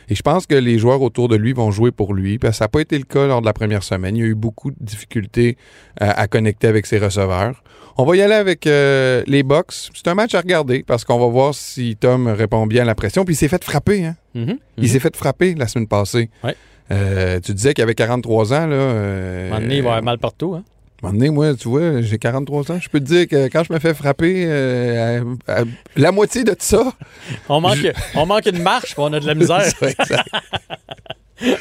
Et 0.07 0.13
je 0.13 0.21
pense 0.21 0.45
que 0.45 0.53
les 0.53 0.77
joueurs 0.77 1.01
autour 1.01 1.27
de 1.27 1.35
lui 1.35 1.53
vont 1.53 1.71
jouer 1.71 1.89
pour 1.91 2.13
lui. 2.13 2.37
Parce 2.37 2.51
que 2.51 2.57
ça 2.59 2.65
n'a 2.65 2.69
pas 2.69 2.81
été 2.81 2.95
le 2.95 3.05
cas 3.05 3.25
lors 3.25 3.41
de 3.41 3.45
la 3.47 3.53
première 3.53 3.81
semaine. 3.81 4.15
Il 4.15 4.19
y 4.19 4.23
a 4.23 4.27
eu 4.27 4.35
beaucoup 4.35 4.69
de 4.69 4.77
difficultés 4.79 5.57
euh, 6.03 6.11
à 6.15 6.27
connecter 6.27 6.67
avec 6.67 6.85
ses 6.85 6.99
receveurs. 6.99 7.63
On 7.97 8.05
va 8.05 8.15
y 8.15 8.21
aller 8.21 8.35
avec 8.35 8.67
euh, 8.67 9.23
les 9.25 9.41
Bucks. 9.41 9.71
C'est 9.95 10.07
un 10.07 10.13
match 10.13 10.35
à 10.35 10.41
regarder 10.41 10.83
parce 10.83 11.03
qu'on 11.05 11.17
va 11.17 11.25
voir 11.27 11.55
si 11.55 11.95
Tom 11.95 12.27
répond 12.27 12.67
bien 12.67 12.83
à 12.83 12.85
la 12.85 12.93
pression. 12.93 13.25
Puis 13.25 13.33
il 13.33 13.37
s'est 13.37 13.47
fait 13.47 13.63
frapper. 13.63 14.05
Hein? 14.05 14.15
Mhm. 14.35 14.59
Il 14.77 14.89
s'est 14.89 14.99
fait 14.99 15.15
frapper 15.15 15.55
la 15.55 15.67
semaine 15.67 15.87
passée. 15.87 16.29
Ouais. 16.43 16.55
Euh, 16.91 17.39
tu 17.39 17.53
disais 17.53 17.73
qu'il 17.73 17.83
avait 17.83 17.95
43 17.95 18.53
ans. 18.53 18.67
Là, 18.67 18.75
euh, 18.75 19.43
À 19.43 19.45
un 19.45 19.49
moment 19.49 19.61
donné, 19.61 19.77
il 19.77 19.81
va 19.83 19.89
avoir 19.91 20.03
mal 20.03 20.17
partout. 20.19 20.53
Hein? 20.55 20.63
un 21.03 21.07
moment 21.07 21.19
donné, 21.19 21.29
moi, 21.29 21.53
tu 21.55 21.67
vois, 21.67 22.01
j'ai 22.01 22.17
43 22.17 22.71
ans. 22.71 22.79
Je 22.81 22.89
peux 22.89 22.99
te 22.99 23.05
dire 23.05 23.27
que 23.27 23.47
quand 23.47 23.63
je 23.63 23.73
me 23.73 23.79
fais 23.79 23.93
frapper, 23.93 24.45
euh, 24.47 25.23
à- 25.47 25.61
à- 25.61 25.63
la 25.95 26.11
moitié 26.11 26.43
de 26.43 26.55
ça. 26.57 26.93
On, 27.49 27.59
manque, 27.61 27.77
on 28.15 28.25
manque 28.25 28.45
une 28.47 28.61
marche, 28.63 28.93
on 28.97 29.11
a 29.13 29.19
de 29.19 29.25
la 29.27 29.35
misère. 29.35 29.61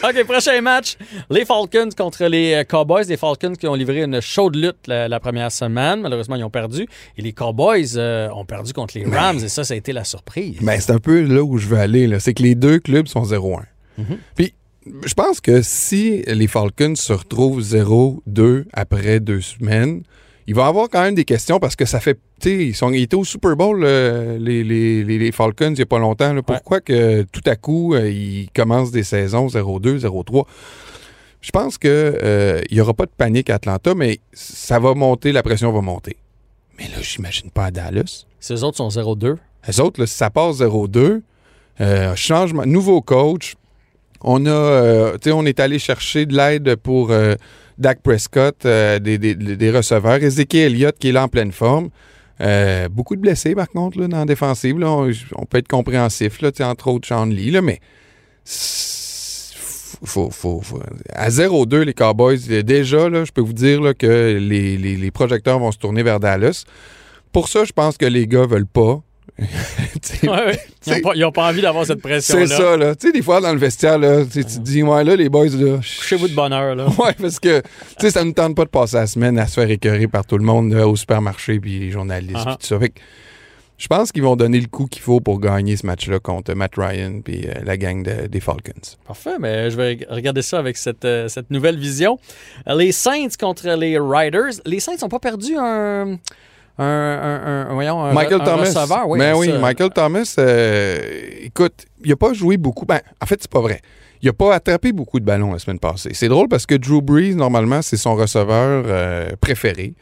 OK, 0.04 0.24
prochain 0.24 0.60
match. 0.60 0.96
Les 1.30 1.44
Falcons 1.44 1.88
contre 1.96 2.26
les 2.26 2.54
euh, 2.54 2.64
Cowboys. 2.64 3.04
Les 3.08 3.16
Falcons 3.16 3.54
qui 3.54 3.66
ont 3.66 3.74
livré 3.74 4.02
une 4.04 4.20
chaude 4.20 4.54
lutte 4.54 4.86
la, 4.86 5.08
la 5.08 5.18
première 5.20 5.50
semaine. 5.50 6.00
Malheureusement, 6.00 6.36
ils 6.36 6.44
ont 6.44 6.50
perdu. 6.50 6.86
Et 7.18 7.22
les 7.22 7.32
Cowboys 7.32 7.96
euh, 7.96 8.28
ont 8.30 8.44
perdu 8.44 8.72
contre 8.72 8.96
les 8.96 9.04
Rams. 9.04 9.38
Et 9.42 9.48
ça, 9.48 9.64
ça 9.64 9.74
a 9.74 9.76
été 9.76 9.92
la 9.92 10.04
surprise. 10.04 10.58
Ben, 10.62 10.80
c'est 10.80 10.92
un 10.92 11.00
peu 11.00 11.22
là 11.22 11.42
où 11.42 11.58
je 11.58 11.66
veux 11.66 11.76
aller. 11.78 12.06
là. 12.06 12.20
C'est 12.20 12.34
que 12.34 12.42
les 12.44 12.54
deux 12.54 12.78
clubs 12.78 13.08
sont 13.08 13.24
0-1. 13.24 13.62
Mhm. 13.98 14.18
Puis, 14.36 14.54
je 15.04 15.14
pense 15.14 15.40
que 15.40 15.62
si 15.62 16.22
les 16.26 16.46
Falcons 16.46 16.94
se 16.96 17.12
retrouvent 17.12 17.60
0-2 17.62 18.64
après 18.72 19.20
deux 19.20 19.40
semaines, 19.40 20.02
il 20.46 20.54
va 20.54 20.66
y 20.66 20.68
avoir 20.68 20.88
quand 20.90 21.00
même 21.02 21.14
des 21.14 21.24
questions 21.24 21.58
parce 21.58 21.74
que 21.76 21.84
ça 21.86 22.00
fait. 22.00 22.18
Tu 22.40 22.50
sais, 22.50 22.66
ils, 22.66 22.74
sont- 22.74 22.90
ils 22.92 23.02
étaient 23.02 23.16
au 23.16 23.24
Super 23.24 23.56
Bowl, 23.56 23.82
euh, 23.82 24.36
les, 24.38 24.62
les- 24.62 25.02
les- 25.02 25.18
les 25.18 25.32
Falcons, 25.32 25.70
il 25.70 25.74
n'y 25.76 25.82
a 25.82 25.86
pas 25.86 25.98
longtemps. 25.98 26.34
là. 26.34 26.42
Pourquoi 26.42 26.80
que 26.80 27.22
tout 27.22 27.40
à 27.46 27.56
coup, 27.56 27.94
euh, 27.94 28.10
ils 28.10 28.48
commencent 28.54 28.90
des 28.90 29.04
saisons 29.04 29.46
0-2, 29.48 29.98
0-3? 30.00 30.44
Je 31.40 31.50
pense 31.50 31.76
qu'il 31.78 32.62
n'y 32.72 32.80
aura 32.80 32.94
pas 32.94 33.06
de 33.06 33.10
panique 33.16 33.50
à 33.50 33.54
Atlanta, 33.56 33.94
mais 33.94 34.18
ça 34.32 34.78
va 34.78 34.94
monter, 34.94 35.32
la 35.32 35.42
pression 35.42 35.72
va 35.72 35.80
monter. 35.80 36.16
Mais 36.78 36.84
là, 36.84 37.00
j'imagine 37.00 37.50
pas 37.50 37.66
à 37.66 37.70
Dallas. 37.70 38.24
Ces 38.40 38.64
autres 38.64 38.76
sont 38.78 38.88
0-2. 38.90 39.36
Les 39.68 39.80
autres, 39.80 40.00
là, 40.00 40.06
si 40.06 40.14
ça 40.14 40.28
passe 40.30 40.56
0-2, 40.58 41.22
euh, 41.80 42.14
changement, 42.16 42.64
nouveau 42.66 43.00
coach. 43.00 43.54
On 44.26 44.46
a, 44.46 44.50
euh, 44.50 45.12
tu 45.12 45.28
sais, 45.28 45.32
on 45.32 45.44
est 45.44 45.60
allé 45.60 45.78
chercher 45.78 46.24
de 46.24 46.34
l'aide 46.34 46.76
pour 46.76 47.10
euh, 47.10 47.34
Dak 47.76 48.00
Prescott, 48.02 48.64
euh, 48.64 48.98
des, 48.98 49.70
receveurs. 49.70 50.14
Ezekiel 50.14 50.72
Elliott 50.72 50.98
qui 50.98 51.10
est 51.10 51.12
là 51.12 51.24
en 51.24 51.28
pleine 51.28 51.52
forme. 51.52 51.90
Beaucoup 52.90 53.16
de 53.16 53.20
blessés, 53.20 53.54
par 53.54 53.68
contre, 53.68 54.00
là, 54.00 54.08
dans 54.08 54.20
la 54.20 54.24
défensive. 54.24 54.82
on, 54.82 55.46
peut 55.46 55.58
être 55.58 55.68
compréhensif, 55.68 56.40
là, 56.40 56.50
entre 56.62 56.88
autres 56.88 57.06
Sean 57.06 57.26
Lee, 57.26 57.50
là, 57.50 57.60
mais 57.60 57.80
à 61.14 61.28
0-2, 61.28 61.82
les 61.82 61.94
Cowboys, 61.94 62.38
déjà, 62.62 63.08
je 63.24 63.30
peux 63.30 63.42
vous 63.42 63.52
dire 63.52 63.92
que 63.96 64.38
les 64.38 65.10
projecteurs 65.10 65.58
vont 65.58 65.70
se 65.70 65.78
tourner 65.78 66.02
vers 66.02 66.18
Dallas. 66.18 66.64
Pour 67.30 67.48
ça, 67.48 67.64
je 67.64 67.72
pense 67.72 67.98
que 67.98 68.06
les 68.06 68.26
gars 68.26 68.46
veulent 68.46 68.66
pas. 68.66 69.02
Ouais, 70.22 70.28
ouais. 70.28 70.58
Ils 70.86 71.02
pas, 71.02 71.12
ont 71.26 71.32
pas 71.32 71.48
envie 71.48 71.60
d'avoir 71.62 71.86
cette 71.86 72.00
pression-là. 72.00 72.46
c'est 72.46 72.56
ça, 72.56 72.76
là. 72.76 72.94
Tu 72.94 73.06
sais, 73.08 73.12
des 73.12 73.22
fois, 73.22 73.40
dans 73.40 73.52
le 73.52 73.58
vestiaire, 73.58 73.98
là, 73.98 74.24
tu 74.24 74.44
te 74.44 74.58
dis, 74.58 74.82
ouais, 74.82 75.02
là, 75.04 75.16
les 75.16 75.28
boys, 75.28 75.48
là. 75.48 75.76
Couchez-vous 75.78 76.28
de 76.28 76.34
bonheur. 76.34 76.74
Là. 76.74 76.86
Ouais, 76.98 77.12
parce 77.20 77.40
que, 77.40 77.60
tu 77.60 77.66
sais, 78.00 78.10
ça 78.10 78.20
ne 78.20 78.26
nous 78.28 78.32
tente 78.32 78.54
pas 78.54 78.64
de 78.64 78.70
passer 78.70 78.96
la 78.96 79.06
semaine 79.06 79.38
à 79.38 79.46
se 79.46 79.54
faire 79.54 79.70
écœurer 79.70 80.06
par 80.08 80.24
tout 80.26 80.38
le 80.38 80.44
monde 80.44 80.72
là, 80.72 80.86
au 80.86 80.94
supermarché, 80.96 81.58
puis 81.58 81.78
les 81.80 81.90
journalistes, 81.90 82.34
Uh-huh. 82.36 82.44
puis 82.44 82.56
tout 82.60 82.66
ça. 82.66 82.78
Fait 82.78 82.90
que 82.90 83.00
je 83.76 83.88
pense 83.88 84.12
qu'ils 84.12 84.22
vont 84.22 84.36
donner 84.36 84.60
le 84.60 84.68
coup 84.68 84.86
qu'il 84.86 85.02
faut 85.02 85.20
pour 85.20 85.40
gagner 85.40 85.76
ce 85.76 85.84
match-là 85.86 86.20
contre 86.20 86.54
Matt 86.54 86.72
Ryan 86.76 87.20
puis 87.24 87.44
euh, 87.46 87.52
la 87.64 87.76
gang 87.76 88.02
de- 88.04 88.28
des 88.28 88.40
Falcons. 88.40 88.72
Parfait, 89.06 89.36
mais 89.40 89.68
je 89.70 89.76
vais 89.76 89.98
regarder 90.08 90.42
ça 90.42 90.58
avec 90.58 90.76
cette, 90.76 91.04
euh, 91.04 91.26
cette 91.28 91.50
nouvelle 91.50 91.76
vision. 91.78 92.18
Les 92.66 92.92
Saints 92.92 93.28
contre 93.38 93.68
les 93.70 93.98
Riders. 93.98 94.60
Les 94.64 94.78
Saints 94.80 94.96
n'ont 95.02 95.08
pas 95.08 95.18
perdu 95.18 95.56
un. 95.58 96.18
Un, 96.78 96.84
un- 96.84 97.66
un- 97.70 97.74
voyons, 97.74 98.02
un, 98.02 98.12
Michael 98.12 98.40
un 98.40 98.44
Thomas. 98.44 98.64
receveur. 98.64 99.08
Oui, 99.08 99.18
ben 99.18 99.34
oui, 99.36 99.46
ça. 99.46 99.58
Michael 99.58 99.90
Thomas, 99.90 100.34
euh, 100.38 100.98
écoute, 101.42 101.84
il 102.02 102.10
n'a 102.10 102.16
pas 102.16 102.32
joué 102.32 102.56
beaucoup. 102.56 102.84
Ben, 102.84 103.00
en 103.22 103.26
fait, 103.26 103.38
c'est 103.40 103.50
pas 103.50 103.60
vrai. 103.60 103.80
Il 104.22 104.26
n'a 104.26 104.32
pas 104.32 104.54
attrapé 104.54 104.92
beaucoup 104.92 105.20
de 105.20 105.24
ballons 105.24 105.52
la 105.52 105.58
semaine 105.58 105.78
passée. 105.78 106.10
C'est 106.14 106.28
drôle 106.28 106.48
parce 106.48 106.66
que 106.66 106.74
Drew 106.74 107.00
Brees, 107.02 107.34
normalement, 107.34 107.82
c'est 107.82 107.96
son 107.96 108.14
receveur 108.16 108.84
euh, 108.86 109.30
préféré. 109.40 109.94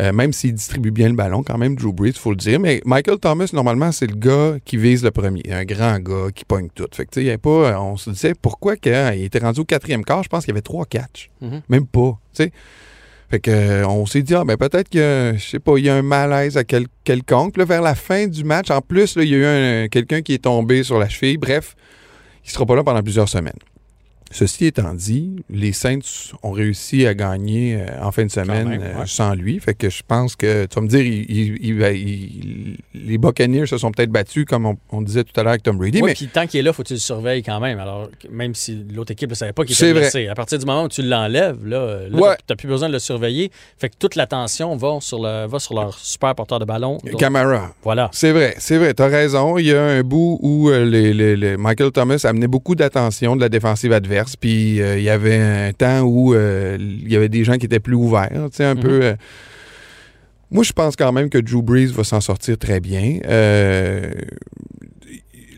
Euh, 0.00 0.12
même 0.12 0.32
s'il 0.32 0.52
distribue 0.54 0.90
bien 0.90 1.08
le 1.08 1.14
ballon, 1.14 1.44
quand 1.44 1.56
même, 1.56 1.76
Drew 1.76 1.92
Brees, 1.92 2.08
il 2.10 2.18
faut 2.18 2.30
le 2.30 2.36
dire. 2.36 2.58
Mais 2.58 2.80
Michael 2.84 3.18
Thomas, 3.18 3.48
normalement, 3.52 3.92
c'est 3.92 4.06
le 4.08 4.16
gars 4.16 4.56
qui 4.64 4.76
vise 4.76 5.04
le 5.04 5.12
premier. 5.12 5.42
Un 5.50 5.64
grand 5.64 5.98
gars 6.00 6.30
qui 6.34 6.44
pogne 6.44 6.68
tout. 6.74 6.86
Fait 6.92 7.06
que, 7.06 7.10
tu 7.12 7.24
sais, 7.24 7.38
pas, 7.38 7.80
on 7.80 7.96
se 7.96 8.10
disait 8.10 8.32
pourquoi 8.40 8.74
quand 8.76 9.12
il 9.14 9.22
était 9.24 9.38
rendu 9.38 9.60
au 9.60 9.64
quatrième 9.64 10.04
quart, 10.04 10.22
je 10.24 10.28
pense 10.28 10.44
qu'il 10.44 10.50
y 10.52 10.54
avait 10.54 10.62
trois 10.62 10.84
catchs. 10.84 11.30
Mhm. 11.40 11.62
Même 11.68 11.86
pas. 11.86 12.18
tu 12.34 12.42
sais. 12.44 12.52
Euh, 13.48 13.84
on 13.84 14.06
s'est 14.06 14.22
dit, 14.22 14.34
ah, 14.34 14.44
ben, 14.44 14.56
peut-être 14.56 14.88
que, 14.88 15.34
je 15.36 15.42
sais 15.42 15.58
y 15.84 15.88
a 15.88 15.94
un 15.94 16.02
malaise 16.02 16.56
à 16.56 16.64
quel- 16.64 16.86
quelconque. 17.04 17.58
Vers 17.58 17.82
la 17.82 17.94
fin 17.94 18.26
du 18.26 18.44
match, 18.44 18.70
en 18.70 18.80
plus, 18.80 19.14
il 19.16 19.28
y 19.28 19.34
a 19.34 19.38
eu 19.38 19.44
un- 19.84 19.88
quelqu'un 19.88 20.22
qui 20.22 20.34
est 20.34 20.44
tombé 20.44 20.82
sur 20.82 20.98
la 20.98 21.08
cheville. 21.08 21.36
Bref, 21.36 21.74
il 22.44 22.50
sera 22.50 22.66
pas 22.66 22.76
là 22.76 22.84
pendant 22.84 23.02
plusieurs 23.02 23.28
semaines. 23.28 23.58
Ceci 24.36 24.66
étant 24.66 24.94
dit, 24.94 25.36
les 25.48 25.72
Saints 25.72 26.00
ont 26.42 26.50
réussi 26.50 27.06
à 27.06 27.14
gagner 27.14 27.76
euh, 27.78 27.86
en 28.02 28.10
fin 28.10 28.24
de 28.26 28.30
semaine 28.32 28.68
même, 28.68 28.82
euh, 28.82 28.98
ouais. 28.98 29.06
sans 29.06 29.32
lui. 29.34 29.60
Fait 29.60 29.74
que 29.74 29.88
je 29.88 30.02
pense 30.06 30.34
que, 30.34 30.66
tu 30.66 30.74
vas 30.74 30.80
me 30.80 30.88
dire, 30.88 31.02
il- 31.02 31.24
il- 31.30 31.58
il 31.62 31.78
va- 31.78 31.92
il- 31.92 32.76
les 32.94 33.16
Buccaneers 33.16 33.66
se 33.66 33.78
sont 33.78 33.92
peut-être 33.92 34.10
battus, 34.10 34.44
comme 34.44 34.66
on, 34.66 34.76
on 34.90 35.02
disait 35.02 35.22
tout 35.22 35.38
à 35.38 35.44
l'heure 35.44 35.50
avec 35.52 35.62
Tom 35.62 35.78
Brady. 35.78 35.98
Oui, 36.02 36.08
mais 36.08 36.14
puis 36.14 36.26
tant 36.26 36.48
qu'il 36.48 36.58
est 36.58 36.62
là, 36.64 36.72
faut 36.72 36.82
que 36.82 36.88
tu 36.88 36.94
le 36.94 36.98
surveilles 36.98 37.44
quand 37.44 37.60
même. 37.60 37.78
Alors, 37.78 38.08
même 38.28 38.56
si 38.56 38.84
l'autre 38.92 39.12
équipe 39.12 39.30
ne 39.30 39.36
savait 39.36 39.52
pas 39.52 39.64
qu'il 39.64 39.76
était 39.76 39.92
blessé. 39.92 40.26
À 40.26 40.34
partir 40.34 40.58
du 40.58 40.66
moment 40.66 40.82
où 40.82 40.88
tu 40.88 41.02
l'enlèves, 41.02 41.64
là, 41.64 42.00
là 42.08 42.18
Ouais. 42.18 42.34
tu 42.38 42.44
n'as 42.50 42.56
plus 42.56 42.66
besoin 42.68 42.88
de 42.88 42.94
le 42.94 42.98
surveiller. 42.98 43.52
Fait 43.78 43.88
que 43.88 43.94
toute 43.96 44.16
l'attention 44.16 44.76
va 44.76 44.98
sur, 45.00 45.22
le, 45.22 45.46
va 45.46 45.58
sur 45.60 45.74
leur 45.74 45.96
super 45.96 46.34
porteur 46.34 46.58
de 46.58 46.64
ballon. 46.64 46.98
Donc, 47.04 47.20
Camara, 47.20 47.72
voilà. 47.84 48.08
C'est 48.12 48.32
vrai, 48.32 48.56
c'est 48.58 48.78
vrai, 48.78 48.94
t'as 48.94 49.06
raison. 49.06 49.58
Il 49.58 49.66
y 49.66 49.72
a 49.74 49.80
un 49.80 50.02
bout 50.02 50.40
où 50.42 50.70
euh, 50.70 50.84
les- 50.84 51.14
les- 51.14 51.36
les- 51.36 51.56
Michael 51.56 51.92
Thomas 51.92 52.20
amenait 52.24 52.48
beaucoup 52.48 52.74
d'attention 52.74 53.36
de 53.36 53.40
la 53.40 53.48
défensive 53.48 53.92
adverse. 53.92 54.23
Puis 54.40 54.80
euh, 54.80 54.98
il 54.98 55.04
y 55.04 55.10
avait 55.10 55.36
un 55.40 55.72
temps 55.72 56.00
où 56.02 56.34
euh, 56.34 56.76
il 56.80 57.10
y 57.10 57.16
avait 57.16 57.28
des 57.28 57.44
gens 57.44 57.56
qui 57.56 57.66
étaient 57.66 57.80
plus 57.80 57.94
ouverts, 57.96 58.30
tu 58.50 58.56
sais, 58.56 58.64
un 58.64 58.74
Mhm. 58.74 58.80
peu. 58.82 59.00
euh, 59.02 59.14
moi, 60.50 60.62
je 60.62 60.72
pense 60.72 60.94
quand 60.96 61.10
même 61.12 61.30
que 61.30 61.38
Drew 61.38 61.62
Brees 61.62 61.86
va 61.92 62.04
s'en 62.04 62.20
sortir 62.20 62.56
très 62.58 62.78
bien. 62.80 63.18
Euh, 63.26 64.10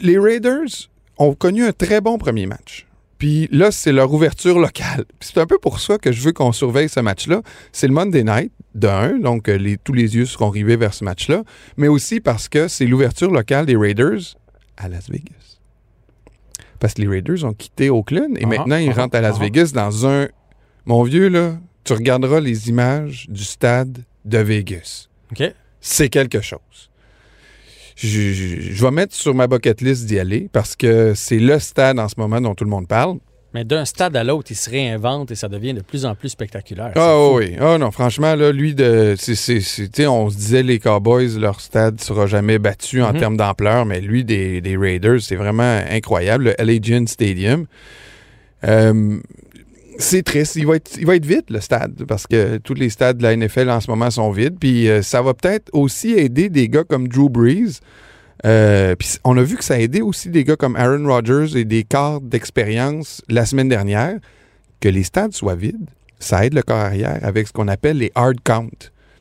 les 0.01 0.19
Raiders 0.19 0.89
ont 1.19 1.35
connu 1.35 1.65
un 1.65 1.73
très 1.73 2.01
bon 2.01 2.19
premier 2.19 2.47
match. 2.47 2.87
Puis 3.19 3.49
là, 3.51 3.71
c'est 3.71 3.93
leur 3.93 4.13
ouverture 4.13 4.59
locale. 4.59 5.05
C'est 5.21 5.39
un 5.39 5.47
peu 5.47 5.59
pour 5.59 5.81
ça 5.81 5.97
que 5.97 6.13
je 6.13 6.21
veux 6.21 6.33
qu'on 6.33 6.53
surveille 6.53 6.89
ce 6.91 7.01
match-là. 7.01 7.41
C'est 7.73 7.87
le 7.87 7.95
Monday 7.95 8.25
night, 8.25 8.53
de 8.75 8.89
un, 8.89 9.19
donc 9.19 9.49
les- 9.49 9.79
tous 9.79 9.95
les 9.95 10.17
yeux 10.17 10.27
seront 10.27 10.51
rivés 10.51 10.77
vers 10.77 10.93
ce 10.93 11.03
match-là, 11.03 11.43
mais 11.79 11.89
aussi 11.89 12.21
parce 12.21 12.49
que 12.51 12.69
c'est 12.69 12.85
l'ouverture 12.85 13.31
locale 13.31 13.65
des 13.65 13.77
Raiders 13.77 14.37
à 14.77 14.89
Las 14.91 15.09
Vegas. 15.11 15.46
Parce 16.79 16.95
que 16.95 17.03
les 17.03 17.09
Raiders 17.09 17.45
ont 17.45 17.53
quitté 17.55 17.91
Oakland 17.91 18.37
et 18.39 18.43
Ah, 18.45 18.47
maintenant 18.47 18.77
ils 18.77 18.91
ah, 18.91 19.03
rentrent 19.03 19.17
à 19.17 19.21
Las 19.21 19.37
ah. 19.39 19.43
Vegas 19.43 19.71
dans 19.75 20.07
un... 20.07 20.29
Mon 20.85 21.03
vieux, 21.03 21.29
là, 21.29 21.59
tu 21.85 21.93
regarderas 21.95 22.41
les 22.41 22.69
images 22.69 23.27
du 23.29 23.43
stade 23.45 23.99
de 24.25 24.39
Vegas 24.39 25.09
OK. 25.33 25.53
c'est 25.81 26.09
quelque 26.09 26.41
chose. 26.41 26.91
Je, 27.97 28.07
je- 28.33 28.61
je 28.73 28.83
vais 28.85 28.91
mettre 28.91 29.15
sur 29.15 29.35
ma 29.35 29.47
bucket 29.47 29.81
list 29.81 30.05
d'y 30.07 30.19
aller 30.19 30.49
parce 30.53 30.77
que 30.77 31.15
c'est 31.15 31.39
le 31.39 31.59
stade 31.59 31.99
en 31.99 32.09
ce 32.09 32.15
moment 32.19 32.41
dont 32.41 32.55
tout 32.55 32.65
le 32.65 32.71
monde 32.71 32.87
parle. 32.89 33.19
Mais 33.57 33.65
d'un 33.65 33.87
stade 33.87 34.15
à 34.17 34.23
l'autre, 34.23 34.51
il 34.51 34.55
se 34.55 34.69
réinvente 34.69 35.31
et 35.31 35.35
ça 35.35 35.49
devient 35.49 35.73
de 35.73 35.81
plus 35.81 36.05
en 36.05 36.15
plus 36.15 36.29
spectaculaire. 36.29 36.93
Ah 36.95 37.31
oui, 37.33 37.57
ah 37.59 37.79
non, 37.79 37.91
franchement, 37.91 38.35
là, 38.35 38.53
lui, 38.53 38.75
de, 38.75 39.15
c'est, 39.17 40.07
on 40.07 40.29
se 40.29 40.37
disait 40.37 40.63
les 40.63 40.79
Cowboys, 40.79 41.39
leur 41.39 41.63
stade 41.63 41.99
sera 42.03 42.27
jamais 42.27 42.59
battu 42.59 43.01
en 43.03 43.15
Mhm. 43.15 43.19
termes 43.19 43.37
d'ampleur, 43.39 43.87
mais 43.87 44.03
lui, 44.03 44.25
des, 44.25 44.61
des 44.61 44.77
Raiders, 44.77 45.23
c'est 45.23 45.37
vraiment 45.37 45.81
incroyable. 45.91 46.45
Le 46.45 46.61
Allegiant 46.61 47.07
Stadium. 47.07 47.65
Euh, 48.65 49.19
c'est 49.99 50.23
triste. 50.23 50.57
Il 50.57 50.67
va, 50.67 50.77
être, 50.77 50.91
il 50.99 51.07
va 51.07 51.17
être 51.17 51.25
vide, 51.25 51.45
le 51.49 51.61
stade, 51.63 52.05
parce 52.07 52.27
que 52.27 52.59
tous 52.59 52.75
les 52.75 52.91
stades 52.91 53.17
de 53.17 53.23
la 53.23 53.35
NFL 53.35 53.71
en 53.71 53.81
ce 53.81 53.91
moment 53.91 54.11
sont 54.11 54.31
vides. 54.33 54.59
Puis 54.61 54.87
euh, 54.91 55.01
ça 55.01 55.23
va 55.23 55.33
peut-être 55.33 55.71
aussi 55.73 56.13
aider 56.13 56.51
des 56.51 56.69
gars 56.69 56.85
comme 56.85 57.09
Drew 57.09 57.31
Brees. 57.31 57.81
Euh, 58.45 58.95
puis 58.97 59.17
on 59.25 59.37
a 59.39 59.43
vu 59.43 59.57
que 59.57 59.65
ça 59.65 59.75
a 59.75 59.79
aidé 59.79 60.03
aussi 60.03 60.29
des 60.29 60.45
gars 60.45 60.57
comme 60.57 60.77
Aaron 60.77 61.07
Rodgers 61.07 61.57
et 61.57 61.65
des 61.65 61.85
quarts 61.85 62.21
d'expérience 62.21 63.23
la 63.29 63.47
semaine 63.47 63.69
dernière. 63.69 64.19
Que 64.81 64.89
les 64.91 65.05
stades 65.05 65.33
soient 65.33 65.55
vides, 65.55 65.89
ça 66.19 66.45
aide 66.45 66.53
le 66.55 66.63
corps 66.63 66.77
arrière 66.77 67.19
avec 67.23 67.47
ce 67.49 67.53
qu'on 67.53 67.69
appelle 67.69 67.97
les 67.99 68.13
hard 68.15 68.37
count. 68.45 68.69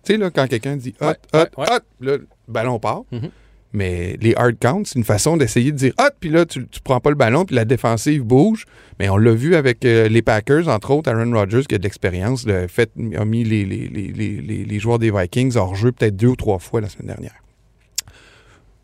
Tu 0.03 0.13
sais, 0.13 0.17
là, 0.17 0.29
quand 0.29 0.47
quelqu'un 0.47 0.75
dit 0.75 0.93
hot, 0.99 1.05
Ouais, 1.07 1.15
hot, 1.33 1.37
ouais, 1.37 1.47
ouais. 1.57 1.65
hot, 1.71 1.79
là, 2.01 2.17
le 2.17 2.27
ballon 2.47 2.77
part. 2.77 3.03
Mhm. 3.11 3.29
Mais 3.73 4.17
les 4.21 4.33
hard 4.35 4.55
counts, 4.59 4.83
c'est 4.85 4.95
une 4.99 5.03
façon 5.05 5.35
d'essayer 5.35 5.71
de 5.71 5.77
dire 5.77 5.93
hot, 5.99 6.11
puis 6.19 6.29
là, 6.29 6.45
tu, 6.45 6.65
tu 6.67 6.79
prends 6.81 6.99
pas 7.01 7.09
le 7.09 7.15
ballon, 7.15 7.43
puis 7.45 7.55
la 7.55 7.65
défensive 7.65 8.23
bouge. 8.23 8.65
Mais 8.99 9.09
on 9.09 9.17
l'a 9.17 9.33
vu 9.33 9.55
avec 9.55 9.83
euh, 9.85 10.07
les 10.07 10.21
Packers, 10.21 10.67
entre 10.69 10.91
autres, 10.91 11.09
Aaron 11.11 11.31
Rodgers, 11.33 11.63
qui 11.67 11.75
a 11.75 11.77
de 11.77 11.83
l'expérience, 11.83 12.45
le 12.45 12.67
fait, 12.67 12.91
a 13.17 13.25
mis 13.25 13.43
les, 13.43 13.65
les, 13.65 13.87
les, 13.87 14.07
les, 14.09 14.41
les- 14.41 14.65
les 14.65 14.79
joueurs 14.79 14.99
des 14.99 15.11
Vikings 15.11 15.55
hors 15.57 15.75
jeu 15.75 15.91
peut-être 15.91 16.15
deux 16.15 16.27
ou 16.27 16.35
trois 16.37 16.59
fois 16.59 16.79
la 16.81 16.89
semaine 16.89 17.07
dernière. 17.07 17.35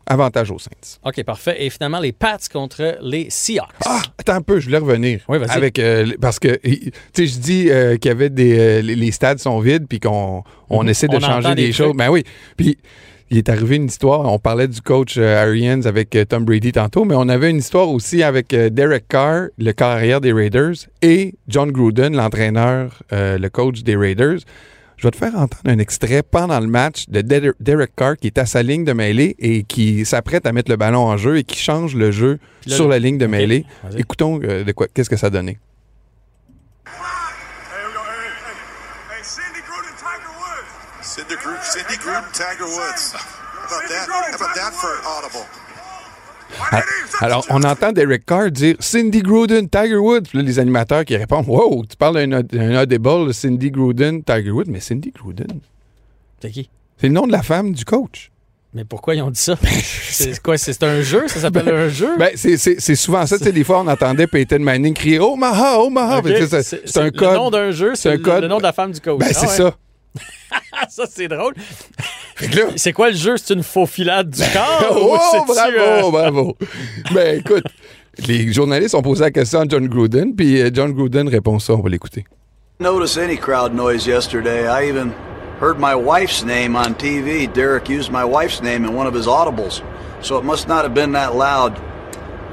Avantage 0.06 0.50
aux 0.50 0.58
Saints. 0.58 0.98
OK, 1.04 1.22
parfait. 1.24 1.56
Et 1.64 1.70
finalement, 1.70 2.00
les 2.00 2.12
Pats 2.12 2.36
contre 2.52 2.98
les 3.02 3.28
Seahawks. 3.30 3.68
Ah, 3.84 4.02
attends 4.18 4.34
un 4.34 4.42
peu, 4.42 4.60
je 4.60 4.66
voulais 4.66 4.78
revenir. 4.78 5.20
Oui, 5.28 5.38
vas-y. 5.38 5.50
Avec, 5.50 5.78
euh, 5.78 6.06
parce 6.20 6.38
que, 6.38 6.56
tu 6.64 6.92
sais, 7.14 7.26
je 7.26 7.38
dis 7.38 7.70
euh, 7.70 7.96
qu'il 7.96 8.08
y 8.08 8.12
avait 8.12 8.30
des. 8.30 8.58
euh, 8.58 8.80
les, 8.82 9.10
stades 9.12 9.38
sont 9.38 9.58
vides, 9.60 9.86
puis 9.88 10.00
qu'on 10.00 10.42
on 10.70 10.82
Mhm. 10.82 10.88
essaie 10.88 11.08
de 11.08 11.16
On 11.16 11.20
changer 11.20 11.54
des, 11.54 11.66
des 11.66 11.72
choses. 11.72 11.94
Ben 11.96 12.08
oui. 12.10 12.24
Puis, 12.56 12.76
il 13.30 13.38
est 13.38 13.48
arrivé 13.48 13.76
une 13.76 13.86
histoire. 13.86 14.30
On 14.30 14.38
parlait 14.38 14.68
du 14.68 14.82
coach 14.82 15.14
euh, 15.16 15.42
Arians 15.42 15.80
avec 15.86 16.14
euh, 16.16 16.24
Tom 16.26 16.44
Brady 16.44 16.72
tantôt, 16.72 17.04
mais 17.06 17.14
on 17.16 17.28
avait 17.30 17.48
une 17.48 17.56
histoire 17.58 17.88
aussi 17.88 18.22
avec 18.22 18.52
euh, 18.52 18.68
Derek 18.68 19.08
Carr, 19.08 19.46
le 19.56 19.72
carrière 19.72 20.20
des 20.20 20.32
Raiders, 20.34 20.74
et 21.00 21.34
John 21.48 21.70
Gruden, 21.72 22.14
l'entraîneur, 22.14 23.02
le 23.10 23.48
coach 23.48 23.82
des 23.82 23.96
Raiders. 23.96 24.40
Je 25.02 25.08
vais 25.08 25.10
te 25.10 25.16
faire 25.16 25.34
entendre 25.34 25.56
un 25.64 25.78
extrait 25.80 26.22
pendant 26.22 26.60
le 26.60 26.68
match 26.68 27.08
de 27.08 27.22
Der- 27.22 27.54
Derek 27.58 27.90
Carr 27.96 28.16
qui 28.16 28.28
est 28.28 28.38
à 28.38 28.46
sa 28.46 28.62
ligne 28.62 28.84
de 28.84 28.92
mêlée 28.92 29.34
et 29.40 29.64
qui 29.64 30.06
s'apprête 30.06 30.46
à 30.46 30.52
mettre 30.52 30.70
le 30.70 30.76
ballon 30.76 31.00
en 31.00 31.16
jeu 31.16 31.38
et 31.38 31.42
qui 31.42 31.58
change 31.58 31.96
le 31.96 32.12
jeu 32.12 32.38
Là, 32.66 32.76
sur 32.76 32.86
la 32.86 33.00
ligne 33.00 33.18
de 33.18 33.26
mêlée. 33.26 33.66
Écoutons 33.98 34.38
euh, 34.44 34.62
de 34.62 34.70
quoi, 34.70 34.86
qu'est-ce 34.94 35.10
que 35.10 35.16
ça 35.16 35.28
donnait. 35.28 35.58
Cindy 41.02 41.34
Woods. 41.34 41.62
Cindy 41.62 41.96
Gruden, 41.98 42.24
Tiger 42.32 42.64
Woods. 42.64 43.12
How 43.12 43.66
about 43.66 43.80
Cindy 43.80 43.94
that? 43.94 44.08
Gruden, 44.08 44.30
How 44.30 44.36
about 44.36 44.54
that 44.54 44.70
Tiger 44.70 44.76
for 44.78 44.90
Woods. 44.90 45.06
an 45.06 45.12
audible? 45.12 45.46
Alors, 47.20 47.46
on 47.50 47.62
entend 47.62 47.92
Derek 47.92 48.24
Carr 48.26 48.50
dire 48.50 48.76
Cindy 48.80 49.22
Gruden, 49.22 49.68
Tiger 49.68 49.96
Woods. 49.96 50.22
Puis 50.28 50.38
là, 50.38 50.44
les 50.44 50.58
animateurs 50.58 51.04
qui 51.04 51.16
répondent 51.16 51.46
Wow, 51.48 51.84
tu 51.88 51.96
parles 51.96 52.26
d'un 52.26 52.82
audible, 52.82 53.32
Cindy 53.34 53.70
Gruden, 53.70 54.22
Tiger 54.24 54.50
Woods. 54.50 54.64
Mais 54.68 54.80
Cindy 54.80 55.10
Gruden, 55.12 55.60
C'est 56.40 56.50
qui? 56.50 56.68
c'est 56.98 57.06
le 57.08 57.12
nom 57.12 57.26
de 57.26 57.32
la 57.32 57.42
femme 57.42 57.72
du 57.72 57.84
coach. 57.84 58.30
Mais 58.74 58.84
pourquoi 58.84 59.14
ils 59.14 59.20
ont 59.22 59.30
dit 59.30 59.38
ça? 59.40 59.54
c'est 59.62 60.40
quoi? 60.42 60.56
C'est 60.56 60.82
un 60.82 61.02
jeu? 61.02 61.28
Ça 61.28 61.40
s'appelle 61.40 61.68
un 61.68 61.88
jeu? 61.88 62.16
Ben, 62.18 62.30
c'est- 62.36 62.94
souvent 62.96 63.26
ça. 63.26 63.36
Des 63.38 63.64
fois, 63.64 63.80
on 63.80 63.86
entendait 63.86 64.26
Peyton 64.26 64.60
Manning 64.60 64.94
crier 64.94 65.18
Omaha, 65.18 65.78
Omaha. 65.80 66.18
OK, 66.18 66.24
Ben, 66.24 66.40
tu 66.42 66.46
sais, 66.48 66.62
C'est 66.86 66.96
un 66.98 67.10
Le 67.10 67.34
nom 67.34 67.50
d'un 67.50 67.70
jeu, 67.70 67.94
C'est 67.94 68.12
le, 68.12 68.18
code. 68.18 68.42
le 68.42 68.48
nom 68.48 68.56
de 68.58 68.62
la 68.62 68.72
femme 68.72 68.92
du 68.92 69.00
coach. 69.00 69.18
Ben, 69.20 69.26
Ah 69.30 69.34
c'est 69.34 69.46
ouais. 69.46 69.56
ça. 69.56 69.76
Ah, 70.72 70.86
ça, 70.88 71.04
c'est 71.10 71.28
drôle. 71.28 71.54
C'est 72.76 72.92
quoi 72.92 73.10
le 73.10 73.16
jeu? 73.16 73.36
C'est 73.36 73.54
une 73.54 73.62
faux 73.62 73.86
filade 73.86 74.30
du 74.30 74.42
corps? 74.52 74.96
oh, 75.00 75.18
ou 75.40 75.44
bravo, 75.46 75.78
euh, 75.78 76.10
bravo. 76.10 76.56
Ben, 77.12 77.38
écoute, 77.38 77.64
les 78.26 78.52
journalistes 78.52 78.94
ont 78.94 79.02
posé 79.02 79.22
la 79.22 79.30
question 79.30 79.60
à 79.60 79.64
John 79.68 79.86
Gruden, 79.88 80.34
puis 80.34 80.60
euh, 80.60 80.70
John 80.72 80.92
Gruden 80.92 81.28
répond 81.28 81.58
ça. 81.58 81.74
On 81.74 81.80
va 81.80 81.88
l'écouter. 81.88 82.24
notice 82.82 83.16
any 83.16 83.36
crowd 83.36 83.72
noise 83.72 84.06
yesterday. 84.06 84.66
I 84.66 84.88
even 84.88 85.10
heard 85.60 85.78
my 85.78 85.94
wife's 85.94 86.42
name 86.42 86.74
on 86.74 86.94
TV. 86.94 87.46
Derek 87.52 87.88
used 87.88 88.10
my 88.10 88.24
wife's 88.24 88.60
name 88.60 88.84
in 88.84 88.94
one 88.94 89.06
of 89.06 89.14
his 89.14 89.26
audibles, 89.26 89.82
so 90.20 90.36
it 90.36 90.44
must 90.44 90.66
not 90.66 90.84
have 90.84 90.92
been 90.92 91.12
that 91.12 91.34
loud. 91.36 91.80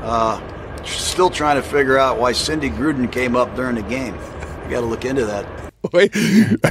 Uh, 0.03 0.39
still 0.85 1.29
trying 1.29 1.55
to 1.55 1.67
figure 1.67 1.97
out 1.97 2.19
why 2.19 2.31
Cindy 2.31 2.69
Gruden 2.69 3.11
came 3.11 3.35
up 3.35 3.55
during 3.55 3.75
the 3.75 3.81
game. 3.81 4.15
I 4.15 4.69
got 4.69 4.81
to 4.81 4.85
look 4.85 5.03
into 5.03 5.25
that. 5.25 5.45
Oui. 5.93 6.09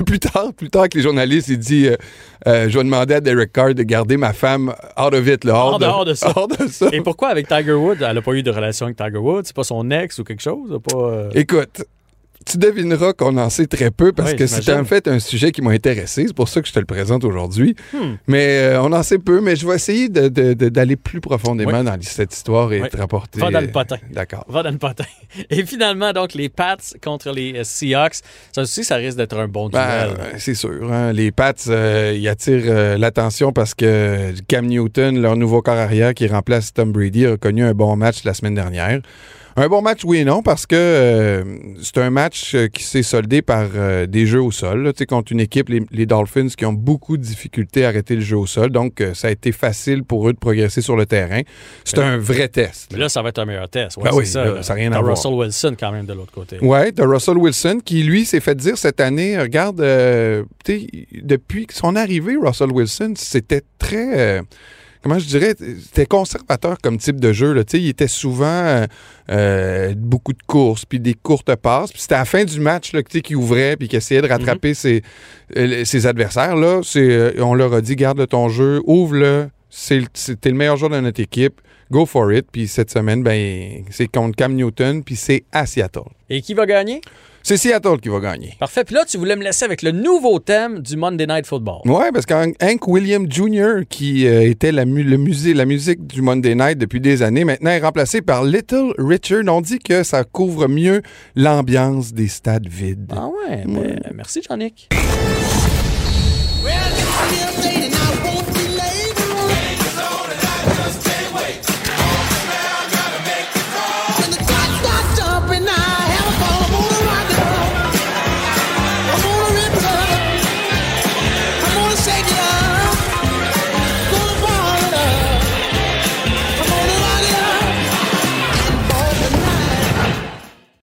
plus 0.04 0.18
tard, 0.18 0.52
plus 0.54 0.68
tard 0.70 0.88
que 0.88 0.98
les 0.98 1.02
journalistes, 1.02 1.48
il 1.48 1.58
dit 1.58 1.86
euh, 1.88 1.96
euh, 2.46 2.68
Je 2.68 2.76
vais 2.76 2.84
demander 2.84 3.14
à 3.14 3.20
Derek 3.20 3.52
Carr 3.52 3.74
de 3.74 3.82
garder 3.82 4.16
ma 4.16 4.32
femme 4.32 4.74
of 4.96 5.26
it, 5.26 5.44
là, 5.44 5.54
hors, 5.54 5.74
En 5.74 5.78
dehors 5.78 6.04
de 6.04 6.14
ça. 6.14 6.32
hors 6.36 6.48
de 6.48 6.66
ça. 6.68 6.88
Et 6.92 7.00
pourquoi 7.00 7.28
avec 7.28 7.48
Tiger 7.48 7.72
Woods? 7.72 7.96
Elle 8.00 8.14
n'a 8.14 8.22
pas 8.22 8.32
eu 8.32 8.42
de 8.42 8.50
relation 8.50 8.86
avec 8.86 8.96
Tiger 8.98 9.18
Woods? 9.18 9.42
C'est 9.46 9.56
pas 9.56 9.64
son 9.64 9.90
ex 9.90 10.18
ou 10.18 10.24
quelque 10.24 10.42
chose? 10.42 10.78
Pas, 10.90 10.98
euh, 10.98 11.30
Écoute, 11.34 11.84
tu 12.50 12.58
devineras 12.58 13.12
qu'on 13.12 13.36
en 13.36 13.50
sait 13.50 13.66
très 13.66 13.90
peu 13.90 14.12
parce 14.12 14.30
Oui, 14.32 14.36
que 14.36 14.46
c'est 14.46 14.72
en 14.72 14.84
fait 14.84 15.06
un 15.08 15.18
sujet 15.18 15.52
qui 15.52 15.62
m'a 15.62 15.70
intéressé. 15.72 16.24
C'est 16.26 16.34
pour 16.34 16.48
ça 16.48 16.60
que 16.62 16.68
je 16.68 16.72
te 16.72 16.78
le 16.78 16.84
présente 16.86 17.24
aujourd'hui. 17.24 17.74
Hmm. 17.92 18.14
Mais 18.26 18.58
euh, 18.58 18.82
on 18.82 18.92
en 18.92 19.02
sait 19.02 19.18
peu, 19.18 19.40
mais 19.40 19.54
je 19.56 19.66
vais 19.66 19.74
essayer 19.74 20.08
de- 20.08 20.28
de- 20.28 20.54
de- 20.54 20.68
d'aller 20.68 20.96
plus 20.96 21.20
profondément 21.20 21.78
Oui. 21.80 21.84
dans 21.84 21.96
cette 22.00 22.32
histoire 22.34 22.72
et 22.72 22.80
Oui. 22.82 22.88
te 22.88 22.96
rapporter. 22.96 23.40
Va 23.40 23.50
dans 23.50 23.60
le 23.60 23.68
potin. 23.68 23.96
D'accord. 24.10 24.44
Va 24.48 24.62
dans 24.62 24.70
le 24.70 24.78
potin. 24.78 25.04
Et 25.50 25.64
finalement, 25.66 26.12
donc, 26.12 26.34
les 26.34 26.48
Pats 26.48 26.76
contre 27.04 27.30
les 27.32 27.54
euh, 27.58 27.64
Seahawks. 27.64 28.16
Ça 28.52 28.62
aussi, 28.62 28.82
ça 28.84 28.96
risque 28.96 29.16
d'être 29.18 29.36
un 29.38 29.48
bon 29.48 29.68
duel. 29.68 29.80
Ben, 29.82 30.20
euh, 30.20 30.32
c'est 30.38 30.54
sûr. 30.54 30.90
hein. 30.92 31.12
Les 31.12 31.30
Pats, 31.30 31.52
euh, 31.68 32.14
ils 32.16 32.28
attirent 32.28 32.62
euh, 32.66 32.96
l'attention 32.98 33.52
parce 33.52 33.74
que 33.74 34.32
Cam 34.48 34.66
Newton, 34.66 35.20
leur 35.20 35.36
nouveau 35.36 35.60
corps 35.62 35.76
arrière 35.76 36.14
qui 36.14 36.26
remplace 36.26 36.72
Tom 36.72 36.92
Brady, 36.92 37.26
a 37.26 37.36
connu 37.36 37.64
un 37.64 37.74
bon 37.74 37.94
match 37.96 38.24
la 38.24 38.32
semaine 38.34 38.54
dernière. 38.54 39.00
Un 39.60 39.66
bon 39.68 39.82
match, 39.82 40.02
oui 40.04 40.18
et 40.18 40.24
non, 40.24 40.40
parce 40.40 40.66
que 40.66 40.76
euh, 40.76 41.42
c'est 41.82 41.98
un 41.98 42.10
match 42.10 42.54
euh, 42.54 42.68
qui 42.68 42.84
s'est 42.84 43.02
soldé 43.02 43.42
par 43.42 43.66
euh, 43.74 44.06
des 44.06 44.24
jeux 44.24 44.40
au 44.40 44.52
sol. 44.52 44.84
là. 44.84 44.92
Contre 45.08 45.32
une 45.32 45.40
équipe, 45.40 45.68
les, 45.68 45.82
les 45.90 46.06
Dolphins, 46.06 46.46
qui 46.56 46.64
ont 46.64 46.72
beaucoup 46.72 47.16
de 47.16 47.22
difficultés 47.22 47.84
à 47.84 47.88
arrêter 47.88 48.14
le 48.14 48.20
jeu 48.20 48.36
au 48.36 48.46
sol. 48.46 48.70
Donc, 48.70 49.00
euh, 49.00 49.14
ça 49.14 49.26
a 49.28 49.30
été 49.32 49.50
facile 49.50 50.04
pour 50.04 50.28
eux 50.28 50.32
de 50.32 50.38
progresser 50.38 50.80
sur 50.80 50.94
le 50.94 51.06
terrain. 51.06 51.40
C'est 51.84 51.98
un 51.98 52.18
vrai 52.18 52.46
test. 52.48 52.90
Mais 52.92 52.98
là, 53.00 53.08
ça 53.08 53.20
va 53.20 53.30
être 53.30 53.40
un 53.40 53.46
meilleur 53.46 53.68
test. 53.68 53.96
Ouais, 53.96 54.04
Ben 54.04 54.10
c'est 54.12 54.16
oui, 54.18 54.26
ça. 54.26 54.44
là, 54.44 54.54
là. 54.54 54.62
ça 54.62 54.74
a 54.74 54.76
rien 54.76 54.92
à 54.92 55.00
voir. 55.00 55.16
Russell 55.16 55.32
Wilson 55.32 55.74
quand 55.78 55.90
même 55.90 56.06
de 56.06 56.12
l'autre 56.12 56.30
côté. 56.32 56.58
Ouais, 56.60 56.92
de 56.92 57.02
Russell 57.02 57.36
Wilson 57.36 57.80
qui, 57.84 58.04
lui, 58.04 58.24
s'est 58.26 58.40
fait 58.40 58.54
dire 58.54 58.78
cette 58.78 59.00
année, 59.00 59.36
regarde, 59.40 59.78
depuis 60.64 61.66
son 61.72 61.96
arrivée, 61.96 62.36
Russell 62.40 62.70
Wilson, 62.70 63.14
c'était 63.16 63.62
très, 63.78 64.40
comment 65.02 65.18
je 65.18 65.26
dirais, 65.26 65.54
c'était 65.58 66.06
conservateur 66.06 66.78
comme 66.82 66.98
type 66.98 67.20
de 67.20 67.32
jeu. 67.32 67.52
Là. 67.52 67.64
Tu 67.64 67.76
sais, 67.76 67.82
Il 67.82 67.88
était 67.88 68.08
souvent 68.08 68.46
euh, 68.46 68.86
euh, 69.30 69.94
beaucoup 69.96 70.32
de 70.32 70.42
courses, 70.46 70.84
puis 70.84 71.00
des 71.00 71.14
courtes 71.14 71.54
passes. 71.56 71.92
Puis 71.92 72.02
c'était 72.02 72.14
à 72.14 72.18
la 72.18 72.24
fin 72.24 72.44
du 72.44 72.60
match 72.60 72.92
qu'il 73.02 73.36
ouvrait, 73.36 73.76
puis 73.76 73.88
qu'il 73.88 73.98
essayait 73.98 74.22
de 74.22 74.28
rattraper 74.28 74.74
ses, 74.74 75.02
euh, 75.56 75.84
ses 75.84 76.06
adversaires. 76.06 76.56
Là, 76.56 76.80
on 77.38 77.54
leur 77.54 77.74
a 77.74 77.80
dit, 77.80 77.96
garde 77.96 78.26
ton 78.28 78.48
jeu, 78.48 78.80
ouvre-le, 78.84 79.48
t'es 80.40 80.50
le 80.50 80.56
meilleur 80.56 80.76
joueur 80.76 80.90
de 80.90 81.00
notre 81.00 81.20
équipe. 81.20 81.60
Go 81.90 82.04
for 82.04 82.30
it. 82.32 82.46
Puis 82.52 82.68
cette 82.68 82.90
semaine, 82.90 83.22
ben, 83.22 83.84
c'est 83.90 84.08
contre 84.08 84.36
Cam 84.36 84.54
Newton, 84.54 85.02
puis 85.02 85.16
c'est 85.16 85.44
à 85.52 85.64
Seattle. 85.64 86.10
Et 86.28 86.42
qui 86.42 86.52
va 86.52 86.66
gagner? 86.66 87.00
C'est 87.48 87.56
Seattle 87.56 87.98
qui 88.02 88.10
va 88.10 88.20
gagner. 88.20 88.56
Parfait. 88.60 88.84
Puis 88.84 88.94
là, 88.94 89.06
tu 89.08 89.16
voulais 89.16 89.34
me 89.34 89.42
laisser 89.42 89.64
avec 89.64 89.80
le 89.80 89.90
nouveau 89.90 90.38
thème 90.38 90.80
du 90.80 90.98
Monday 90.98 91.26
Night 91.26 91.46
Football. 91.46 91.80
Ouais, 91.86 92.12
parce 92.12 92.26
qu'Hank 92.26 92.86
William 92.86 93.24
Jr., 93.26 93.86
qui 93.88 94.26
euh, 94.26 94.50
était 94.50 94.70
la, 94.70 94.84
mu- 94.84 95.02
le 95.02 95.16
musée, 95.16 95.54
la 95.54 95.64
musique 95.64 96.06
du 96.06 96.20
Monday 96.20 96.54
Night 96.54 96.76
depuis 96.76 97.00
des 97.00 97.22
années, 97.22 97.44
maintenant 97.44 97.70
est 97.70 97.78
remplacé 97.80 98.20
par 98.20 98.44
Little 98.44 98.92
Richard. 98.98 99.44
On 99.48 99.62
dit 99.62 99.78
que 99.78 100.02
ça 100.02 100.24
couvre 100.24 100.68
mieux 100.68 101.00
l'ambiance 101.36 102.12
des 102.12 102.28
stades 102.28 102.68
vides. 102.68 103.14
Ah 103.16 103.28
ouais, 103.28 103.64
ben, 103.66 103.98
merci, 104.14 104.42
Jean-Nic. 104.46 104.90